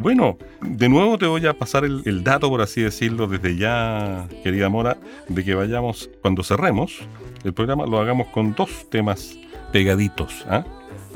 Bueno, 0.00 0.38
de 0.62 0.88
nuevo 0.88 1.18
te 1.18 1.26
voy 1.26 1.46
a 1.46 1.52
pasar 1.52 1.84
el, 1.84 2.24
dato, 2.24 2.48
por 2.48 2.62
así 2.62 2.80
decirlo, 2.80 3.26
desde 3.26 3.56
ya, 3.56 4.26
querida 4.42 4.70
Mora, 4.70 4.96
de 5.28 5.44
que 5.44 5.54
vayamos, 5.54 6.08
cuando 6.22 6.42
cerremos 6.42 7.00
el 7.44 7.52
programa, 7.52 7.84
lo 7.84 8.00
hagamos 8.00 8.28
con 8.28 8.54
dos 8.54 8.88
temas 8.88 9.38
pegaditos, 9.72 10.46
¿ah? 10.48 10.64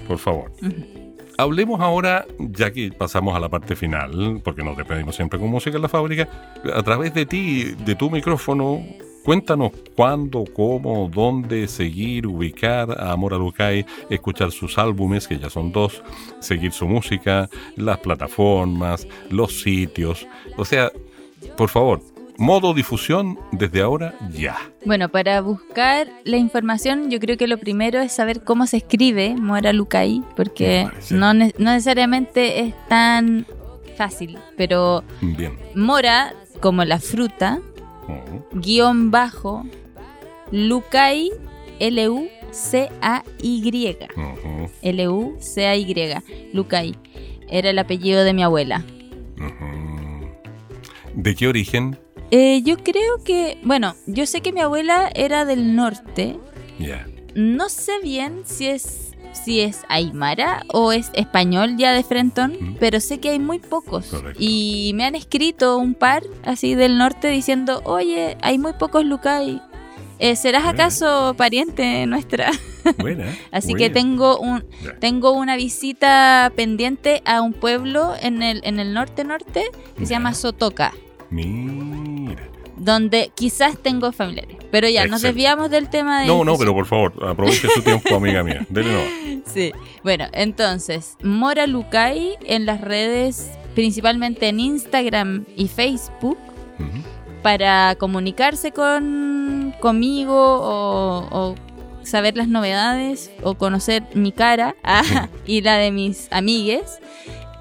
Por 0.06 0.18
favor. 0.18 0.52
Hablemos 1.38 1.80
ahora, 1.80 2.26
ya 2.38 2.72
que 2.72 2.92
pasamos 2.92 3.34
a 3.34 3.40
la 3.40 3.48
parte 3.48 3.74
final, 3.74 4.42
porque 4.44 4.62
nos 4.62 4.76
despedimos 4.76 5.16
siempre 5.16 5.38
con 5.38 5.48
música 5.48 5.76
en 5.76 5.82
la 5.82 5.88
fábrica, 5.88 6.28
a 6.74 6.82
través 6.82 7.14
de 7.14 7.24
ti, 7.24 7.74
de 7.86 7.94
tu 7.94 8.10
micrófono, 8.10 8.84
cuéntanos 9.24 9.72
cuándo, 9.96 10.44
cómo, 10.54 11.10
dónde 11.12 11.66
seguir, 11.66 12.26
ubicar 12.26 12.90
a 13.00 13.12
Amor 13.12 13.32
Lucay, 13.32 13.86
escuchar 14.10 14.52
sus 14.52 14.78
álbumes, 14.78 15.26
que 15.26 15.38
ya 15.38 15.50
son 15.50 15.72
dos, 15.72 16.02
seguir 16.40 16.72
su 16.72 16.86
música, 16.86 17.48
las 17.76 17.98
plataformas, 17.98 19.08
los 19.30 19.62
sitios. 19.62 20.26
O 20.56 20.64
sea, 20.64 20.92
por 21.56 21.70
favor, 21.70 22.02
modo 22.36 22.74
difusión 22.74 23.38
desde 23.52 23.80
ahora 23.80 24.14
ya. 24.32 24.56
Bueno, 24.84 25.08
para 25.08 25.40
buscar 25.40 26.08
la 26.24 26.36
información, 26.36 27.10
yo 27.10 27.18
creo 27.18 27.36
que 27.36 27.46
lo 27.46 27.58
primero 27.58 28.00
es 28.00 28.12
saber 28.12 28.44
cómo 28.44 28.66
se 28.66 28.78
escribe 28.78 29.34
Mora 29.36 29.72
Lucay, 29.72 30.22
porque 30.36 30.86
no, 31.10 31.32
no, 31.32 31.46
necesariamente 31.58 32.60
es 32.60 32.74
tan 32.88 33.46
fácil, 33.96 34.38
pero 34.56 35.02
Bien. 35.20 35.56
Mora, 35.74 36.34
como 36.60 36.84
la 36.84 36.98
fruta, 36.98 37.60
Guión 38.52 39.10
bajo, 39.10 39.64
Lucay, 40.50 41.30
L-U-C-A-Y. 41.80 42.38
L-U-C-A-Y, 44.82 45.94
Lucay. 46.52 46.94
Era 47.48 47.70
el 47.70 47.78
apellido 47.78 48.24
de 48.24 48.32
mi 48.32 48.42
abuela. 48.42 48.84
¿De 51.14 51.34
qué 51.34 51.48
origen? 51.48 51.98
Eh, 52.30 52.62
yo 52.62 52.76
creo 52.78 53.22
que, 53.24 53.58
bueno, 53.62 53.94
yo 54.06 54.26
sé 54.26 54.40
que 54.40 54.52
mi 54.52 54.60
abuela 54.60 55.10
era 55.14 55.44
del 55.44 55.76
norte. 55.76 56.38
No 57.34 57.68
sé 57.68 58.00
bien 58.02 58.42
si 58.44 58.66
es 58.68 59.03
si 59.34 59.60
es 59.60 59.82
aymara 59.88 60.62
o 60.72 60.92
es 60.92 61.10
español 61.14 61.76
ya 61.76 61.92
de 61.92 62.02
Frentón, 62.02 62.52
Mm. 62.58 62.76
pero 62.80 63.00
sé 63.00 63.18
que 63.20 63.30
hay 63.30 63.38
muy 63.38 63.58
pocos. 63.58 64.06
Correcto. 64.06 64.38
Y 64.42 64.92
me 64.94 65.04
han 65.04 65.14
escrito 65.14 65.76
un 65.76 65.94
par 65.94 66.22
así 66.44 66.74
del 66.74 66.96
norte 66.98 67.28
diciendo, 67.28 67.82
oye, 67.84 68.36
hay 68.40 68.58
muy 68.58 68.72
pocos 68.72 69.04
Lucay. 69.04 69.60
Eh, 70.20 70.36
¿Serás 70.36 70.64
acaso 70.64 71.34
pariente 71.36 72.06
nuestra? 72.06 72.50
Buena. 72.98 73.26
Así 73.50 73.72
buena. 73.72 73.78
que 73.86 73.90
tengo 73.90 74.38
un 74.38 74.64
tengo 75.00 75.32
una 75.32 75.56
visita 75.56 76.52
pendiente 76.54 77.20
a 77.24 77.42
un 77.42 77.52
pueblo 77.52 78.14
en 78.22 78.42
el 78.42 78.60
en 78.64 78.78
el 78.78 78.94
norte 78.94 79.24
norte 79.24 79.64
que 79.98 80.06
se 80.06 80.12
llama 80.14 80.32
Sotoca. 80.34 80.92
Donde 82.76 83.30
quizás 83.34 83.78
tengo 83.78 84.12
familiares. 84.12 84.56
Pero 84.70 84.88
ya, 84.88 85.06
nos 85.06 85.22
desviamos 85.22 85.70
del 85.70 85.88
tema 85.88 86.20
de 86.20 86.26
No, 86.26 86.44
no, 86.44 86.56
pero 86.56 86.74
por 86.74 86.86
favor, 86.86 87.12
aproveche 87.26 87.68
su 87.68 87.82
tiempo, 87.82 88.14
amiga 88.16 88.42
mía. 88.42 88.66
Dele 88.68 88.92
no. 88.92 89.42
Sí. 89.46 89.72
Bueno, 90.02 90.26
entonces, 90.32 91.16
Mora 91.22 91.66
Lucay 91.66 92.36
en 92.44 92.66
las 92.66 92.80
redes, 92.80 93.52
principalmente 93.74 94.48
en 94.48 94.60
Instagram 94.60 95.44
y 95.56 95.68
Facebook, 95.68 96.38
para 97.42 97.94
comunicarse 97.96 98.72
con 98.72 99.74
conmigo 99.80 100.34
o, 100.34 101.28
o 101.30 101.54
saber 102.04 102.36
las 102.36 102.48
novedades 102.48 103.30
o 103.42 103.54
conocer 103.54 104.04
mi 104.14 104.32
cara 104.32 104.76
ah, 104.82 105.28
y 105.46 105.60
la 105.62 105.76
de 105.76 105.90
mis 105.90 106.28
amigues. 106.30 107.00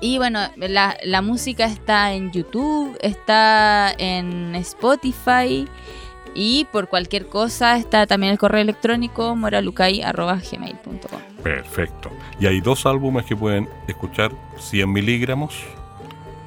Y 0.04 0.18
bueno, 0.18 0.42
la, 0.58 0.98
la 1.06 1.22
música 1.22 1.64
está 1.64 2.12
en 2.12 2.30
YouTube, 2.34 2.98
está 3.02 3.90
en 3.98 4.54
Spotify 4.56 5.66
y 6.36 6.68
por 6.74 6.90
cualquier 6.90 7.28
cosa 7.28 7.78
está 7.78 8.06
también 8.06 8.34
el 8.34 8.38
correo 8.38 8.60
electrónico 8.60 9.34
moralucay.gmail.com. 9.34 11.22
Perfecto. 11.42 12.12
Y 12.38 12.48
hay 12.48 12.60
dos 12.60 12.86
álbumes 12.86 13.26
que 13.26 13.38
pueden 13.38 13.70
escuchar, 13.88 14.34
100 14.58 14.92
miligramos 14.92 15.64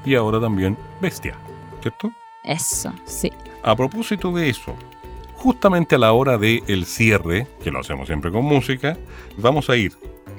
y 0.05 0.17
ahora 0.17 0.39
también 0.39 0.77
Bestia, 1.01 1.39
¿cierto? 1.81 2.13
Eso, 2.45 2.93
sí. 3.07 3.33
A 3.63 3.75
propósito 3.75 4.33
de 4.33 4.51
eso, 4.51 4.77
justamente 5.35 5.95
a 5.95 5.99
la 5.99 6.13
hora 6.13 6.37
del 6.37 6.85
cierre, 6.85 7.47
que 7.65 7.71
lo 7.71 7.81
hacemos 7.81 8.07
siempre 8.07 8.31
con 8.31 8.45
música, 8.45 8.99
vamos 9.39 9.71
a 9.71 9.77
ir 9.77 9.95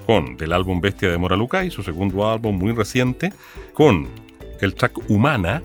del 0.08 0.54
álbum 0.54 0.80
Bestia 0.80 1.12
de 1.12 1.18
Moralucay, 1.18 1.70
su 1.70 1.84
segundo 1.84 2.30
álbum 2.30 2.58
muy 2.58 2.72
reciente, 2.72 3.34
con 3.74 4.08
el 4.62 4.74
track 4.74 4.98
Humana 5.10 5.62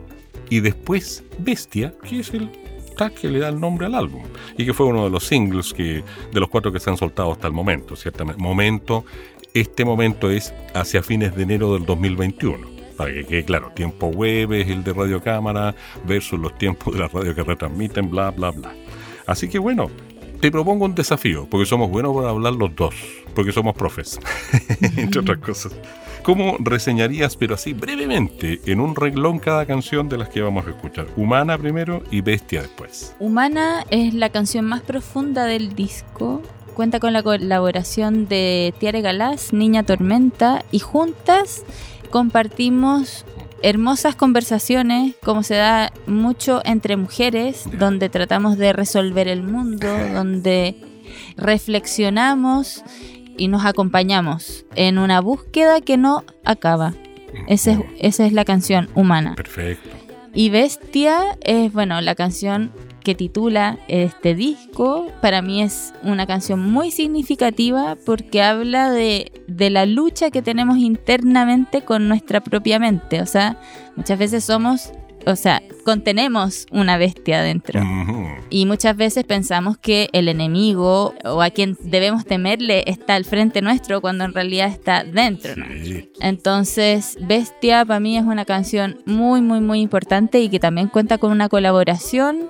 y 0.51 0.59
después 0.59 1.22
Bestia, 1.38 1.95
que 2.03 2.18
es 2.18 2.34
el 2.34 2.51
track 2.97 3.20
que 3.20 3.28
le 3.28 3.38
da 3.38 3.51
el 3.51 3.61
nombre 3.61 3.86
al 3.86 3.95
álbum 3.95 4.24
y 4.59 4.66
que 4.66 4.74
fue 4.74 4.86
uno 4.86 5.05
de 5.05 5.11
los 5.11 5.28
singles 5.28 5.72
que 5.72 6.03
de 6.32 6.40
los 6.40 6.49
cuatro 6.49 6.72
que 6.72 6.80
se 6.80 6.90
han 6.90 6.97
soltado 6.97 7.30
hasta 7.30 7.47
el 7.47 7.53
momento, 7.53 7.95
ciertamente. 7.95 8.43
Momento, 8.43 9.05
este 9.55 9.84
momento 9.84 10.28
es 10.28 10.53
hacia 10.74 11.05
fines 11.05 11.36
de 11.36 11.45
enero 11.45 11.74
del 11.74 11.86
2021. 11.86 12.66
Para 12.97 13.12
que 13.12 13.24
quede 13.24 13.45
claro, 13.45 13.70
tiempo 13.70 14.09
web 14.09 14.55
es 14.55 14.68
el 14.68 14.82
de 14.82 14.93
Radio 14.93 15.22
Cámara 15.22 15.72
versus 16.05 16.40
los 16.40 16.59
tiempos 16.59 16.93
de 16.95 16.99
la 16.99 17.07
radio 17.07 17.32
que 17.32 17.45
retransmiten, 17.45 18.11
bla, 18.11 18.32
bla, 18.32 18.51
bla. 18.51 18.74
Así 19.24 19.49
que 19.49 19.61
bueno, 19.61 19.88
te 20.40 20.51
propongo 20.51 20.84
un 20.84 20.97
desafío, 20.97 21.47
porque 21.49 21.64
somos 21.64 21.88
buenos 21.88 22.12
para 22.16 22.30
hablar 22.30 22.55
los 22.55 22.74
dos, 22.74 22.97
porque 23.35 23.53
somos 23.53 23.74
profes, 23.74 24.18
entre 24.97 25.20
otras 25.20 25.39
cosas. 25.39 25.72
¿Cómo 26.22 26.57
reseñarías, 26.61 27.37
pero 27.37 27.57
así 27.57 27.72
brevemente, 27.72 28.61
en 28.66 28.80
un 28.80 28.95
reglón 28.95 29.41
cada 29.41 29.66
canción 29.66 30.09
de 30.09 30.18
las 30.18 30.28
que 30.28 30.41
vamos 30.41 30.66
a 30.66 30.70
escuchar? 30.70 31.09
Humana 31.16 31.59
primero 31.59 32.05
y 32.12 32.20
Bestia 32.20 32.62
después. 32.62 33.14
Humana 33.18 33.85
es 33.91 34.14
la 34.14 34.28
canción 34.28 34.64
más 34.66 34.83
profunda 34.83 35.47
del 35.47 35.74
disco. 35.74 36.41
Cuenta 36.74 37.01
con 37.01 37.12
la 37.12 37.24
colaboración 37.24 38.28
de 38.28 38.72
Tiare 38.78 39.01
Galás, 39.01 39.53
Niña 39.53 39.83
Tormenta, 39.83 40.64
y 40.70 40.78
juntas 40.78 41.64
compartimos 42.11 43.24
hermosas 43.62 44.14
conversaciones, 44.14 45.16
como 45.24 45.43
se 45.43 45.55
da 45.55 45.93
mucho 46.07 46.62
entre 46.64 46.97
mujeres, 46.97 47.64
donde 47.78 48.09
tratamos 48.09 48.59
de 48.59 48.72
resolver 48.72 49.26
el 49.26 49.43
mundo, 49.43 49.89
donde 50.14 50.76
reflexionamos 51.37 52.85
y 53.37 53.49
nos 53.49 53.64
acompañamos 53.64 54.64
en 54.74 54.99
una 54.99 55.20
búsqueda 55.20 55.80
que 55.80 55.97
no 55.97 56.24
acaba. 56.45 56.95
Ese 57.49 57.72
es- 57.72 57.78
esa 57.99 58.26
es 58.26 58.33
la 58.33 58.45
canción 58.45 58.89
Humana. 58.95 59.35
Perfecto. 59.35 59.89
Y 60.35 60.49
Bestia 60.51 61.20
es, 61.43 61.72
bueno, 61.72 62.01
la 62.01 62.14
canción 62.14 62.72
que 63.05 63.14
titula 63.14 63.78
este 63.89 64.35
disco. 64.35 65.09
Para 65.20 65.43
mí 65.43 65.61
es 65.62 65.93
una 66.03 66.26
canción 66.26 66.61
muy 66.70 66.91
significativa 66.91 67.97
porque 68.07 68.43
habla 68.43 68.91
de, 68.91 69.33
de 69.49 69.70
la 69.70 69.87
lucha 69.87 70.30
que 70.30 70.41
tenemos 70.41 70.78
internamente 70.78 71.83
con 71.83 72.09
nuestra 72.09 72.41
propia 72.43 72.78
mente. 72.78 73.20
O 73.20 73.26
sea, 73.26 73.59
muchas 73.97 74.18
veces 74.18 74.45
somos, 74.45 74.93
o 75.27 75.37
sea, 75.37 75.62
contenemos 75.85 76.66
una 76.70 76.97
bestia 76.97 77.43
dentro. 77.43 77.81
Y 78.51 78.66
muchas 78.66 78.97
veces 78.97 79.25
pensamos 79.25 79.79
que 79.79 80.09
el 80.12 80.29
enemigo 80.29 81.14
o 81.25 81.43
a 81.43 81.51
quien 81.51 81.77
debemos 81.81 82.25
temerle 82.25 82.85
está 82.87 83.14
al 83.14 83.25
frente 83.25 83.62
nuestro 83.62 84.01
cuando 84.01 84.25
en 84.25 84.33
realidad 84.35 84.68
está 84.68 85.05
dentro. 85.05 85.55
Entonces, 86.20 87.18
Bestia 87.20 87.85
para 87.85 88.01
mí 88.01 88.16
es 88.16 88.25
una 88.25 88.45
canción 88.45 89.01
muy, 89.07 89.41
muy, 89.41 89.61
muy 89.61 89.81
importante 89.81 90.41
y 90.41 90.49
que 90.49 90.61
también 90.61 90.89
cuenta 90.89 91.18
con 91.18 91.33
una 91.33 91.49
colaboración 91.49 92.49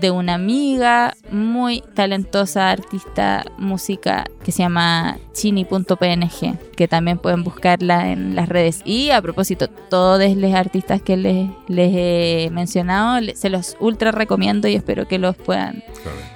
de 0.00 0.10
una 0.10 0.34
amiga 0.34 1.14
muy 1.30 1.82
talentosa 1.94 2.70
artista 2.70 3.44
música 3.58 4.26
que 4.44 4.52
se 4.52 4.62
llama 4.62 5.18
chini.png, 5.32 6.56
que 6.76 6.88
también 6.88 7.18
pueden 7.18 7.44
buscarla 7.44 8.12
en 8.12 8.34
las 8.34 8.48
redes. 8.48 8.82
Y 8.84 9.10
a 9.10 9.20
propósito, 9.22 9.68
todos 9.68 10.34
los 10.36 10.54
artistas 10.54 11.02
que 11.02 11.16
les, 11.16 11.48
les 11.68 11.92
he 11.94 12.50
mencionado, 12.52 13.20
se 13.34 13.50
los 13.50 13.76
ultra 13.80 14.10
recomiendo 14.12 14.68
y 14.68 14.74
espero 14.74 15.06
que 15.06 15.18
los 15.18 15.36
puedan 15.36 15.82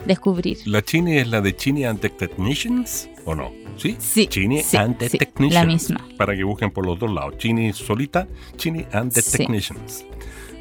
descubrir. 0.07 0.59
¿La 0.67 0.83
Chini 0.83 1.19
es 1.19 1.29
la 1.29 1.41
de 1.41 1.55
Chini 1.57 1.85
and 1.85 2.01
the 2.01 2.09
Technicians 2.11 3.09
o 3.25 3.35
no? 3.35 3.51
¿Sí? 3.77 3.97
Sí, 3.99 4.27
Chini 4.27 4.61
sí, 4.63 4.77
and 4.77 4.99
the 4.99 5.09
sí, 5.09 5.19
Technicians. 5.19 5.55
la 5.55 5.65
misma. 5.65 6.05
Para 6.19 6.37
que 6.37 6.45
busquen 6.45 6.71
por 6.71 6.85
los 6.85 6.99
dos 6.99 7.11
lados. 7.11 7.39
Chini 7.39 7.73
solita, 7.73 8.29
Chini 8.57 8.85
and 8.93 9.13
the 9.13 9.23
Sí. 9.23 9.39
Technicians. 9.39 10.05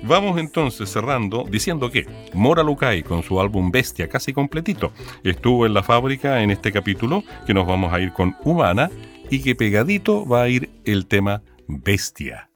Vamos 0.03 0.39
entonces 0.39 0.89
cerrando 0.89 1.45
diciendo 1.49 1.91
que 1.91 2.05
Mora 2.33 2.63
Lucay 2.63 3.03
con 3.03 3.23
su 3.23 3.39
álbum 3.39 3.71
Bestia 3.71 4.09
casi 4.09 4.33
completito 4.33 4.91
estuvo 5.23 5.65
en 5.65 5.73
la 5.73 5.83
fábrica 5.83 6.41
en 6.41 6.51
este 6.51 6.71
capítulo 6.71 7.23
que 7.45 7.53
nos 7.53 7.67
vamos 7.67 7.93
a 7.93 7.99
ir 7.99 8.11
con 8.13 8.35
Humana 8.43 8.89
y 9.29 9.41
que 9.41 9.55
pegadito 9.55 10.25
va 10.27 10.43
a 10.43 10.49
ir 10.49 10.69
el 10.85 11.05
tema 11.05 11.41
Bestia. 11.67 12.49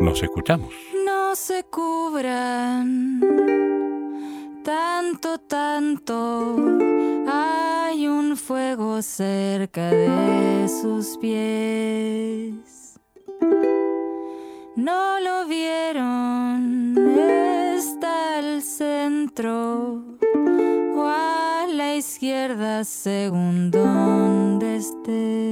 Nos 0.00 0.22
escuchamos. 0.22 0.72
no 1.04 1.34
se 1.34 1.64
cubran 1.64 3.20
tanto, 4.68 5.38
tanto. 5.38 6.56
Hay 7.26 8.06
un 8.06 8.36
fuego 8.36 9.00
cerca 9.00 9.90
de 9.90 10.68
sus 10.68 11.16
pies. 11.16 13.00
No 14.78 15.18
lo 15.18 15.44
vieron, 15.48 16.94
está 17.76 18.38
al 18.38 18.62
centro 18.62 20.04
o 20.94 21.04
a 21.04 21.66
la 21.68 21.96
izquierda 21.96 22.84
según 22.84 23.72
donde 23.72 24.76
esté. 24.76 25.48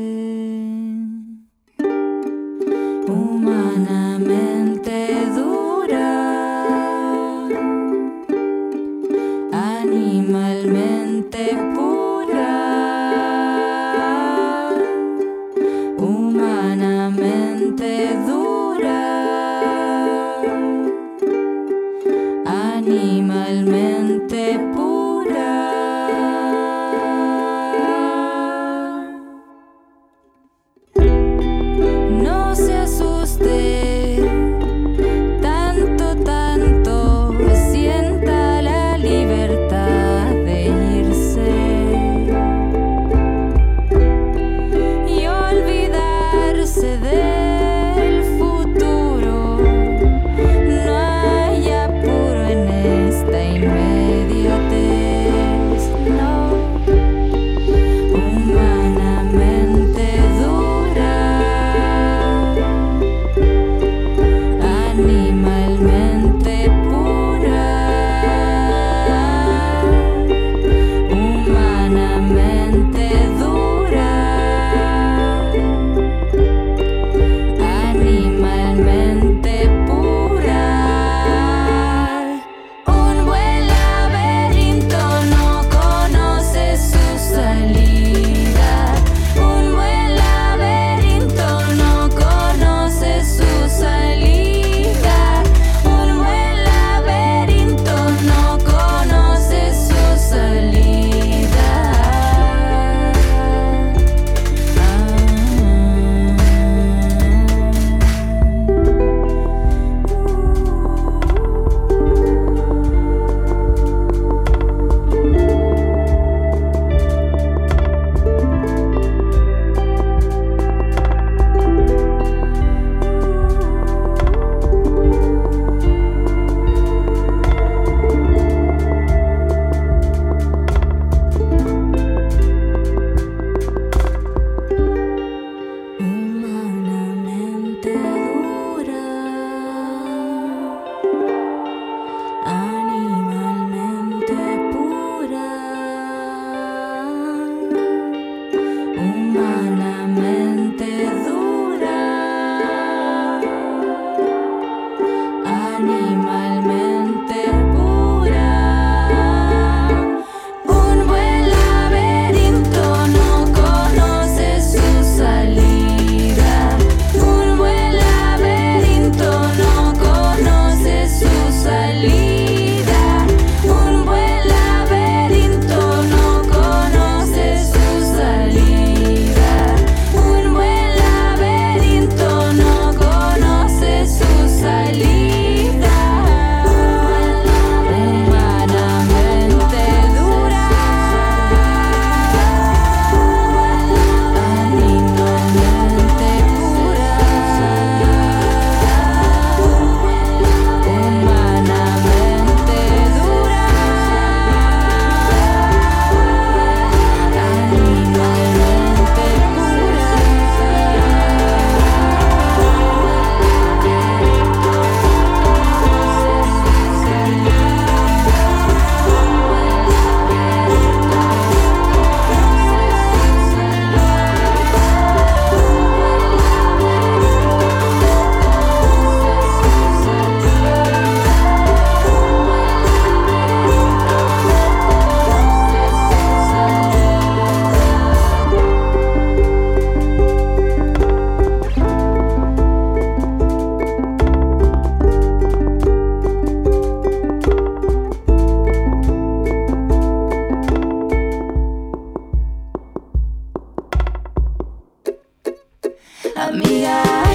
Y 256.37 257.26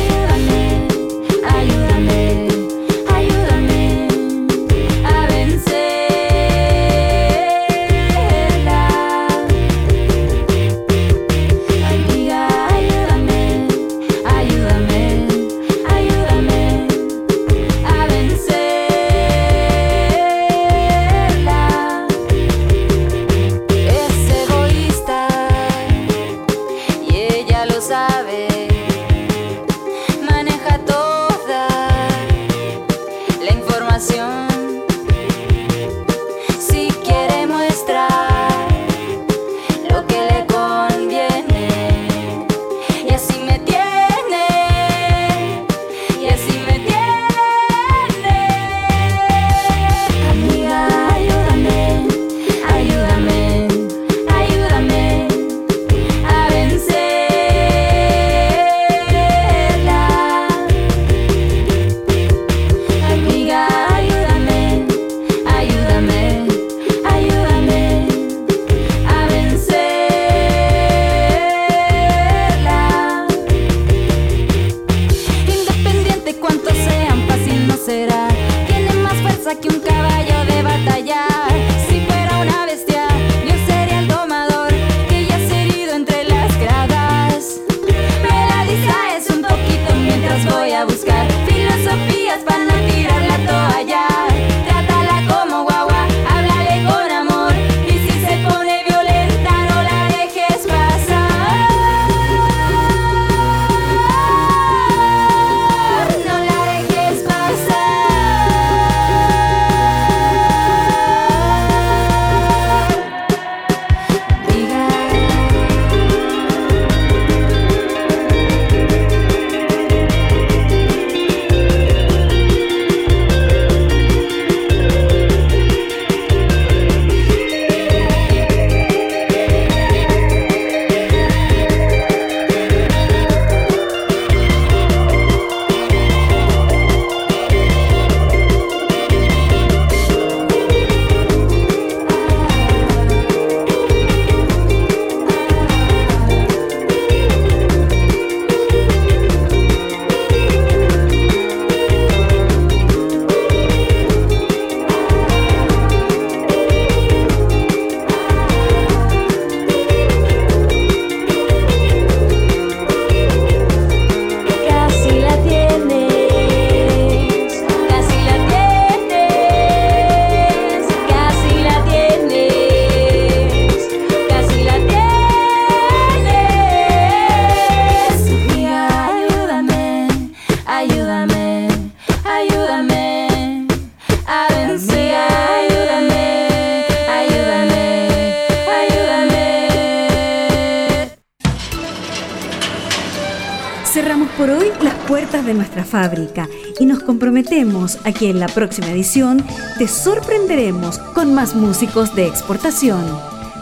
fábrica 195.92 196.48
y 196.80 196.86
nos 196.86 197.04
comprometemos 197.04 198.00
a 198.06 198.12
que 198.14 198.30
en 198.30 198.40
la 198.40 198.48
próxima 198.48 198.90
edición 198.90 199.44
te 199.78 199.88
sorprenderemos 199.88 200.98
con 200.98 201.36
más 201.36 201.54
músicos 201.54 202.16
de 202.16 202.26
exportación. 202.26 203.04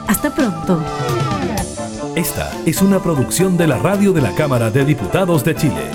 Hasta 0.07 0.33
pronto. 0.33 0.81
Esta 2.15 2.51
es 2.65 2.81
una 2.81 3.01
producción 3.01 3.57
de 3.57 3.67
la 3.67 3.79
radio 3.79 4.13
de 4.13 4.21
la 4.21 4.35
Cámara 4.35 4.69
de 4.69 4.85
Diputados 4.85 5.43
de 5.43 5.55
Chile. 5.55 5.91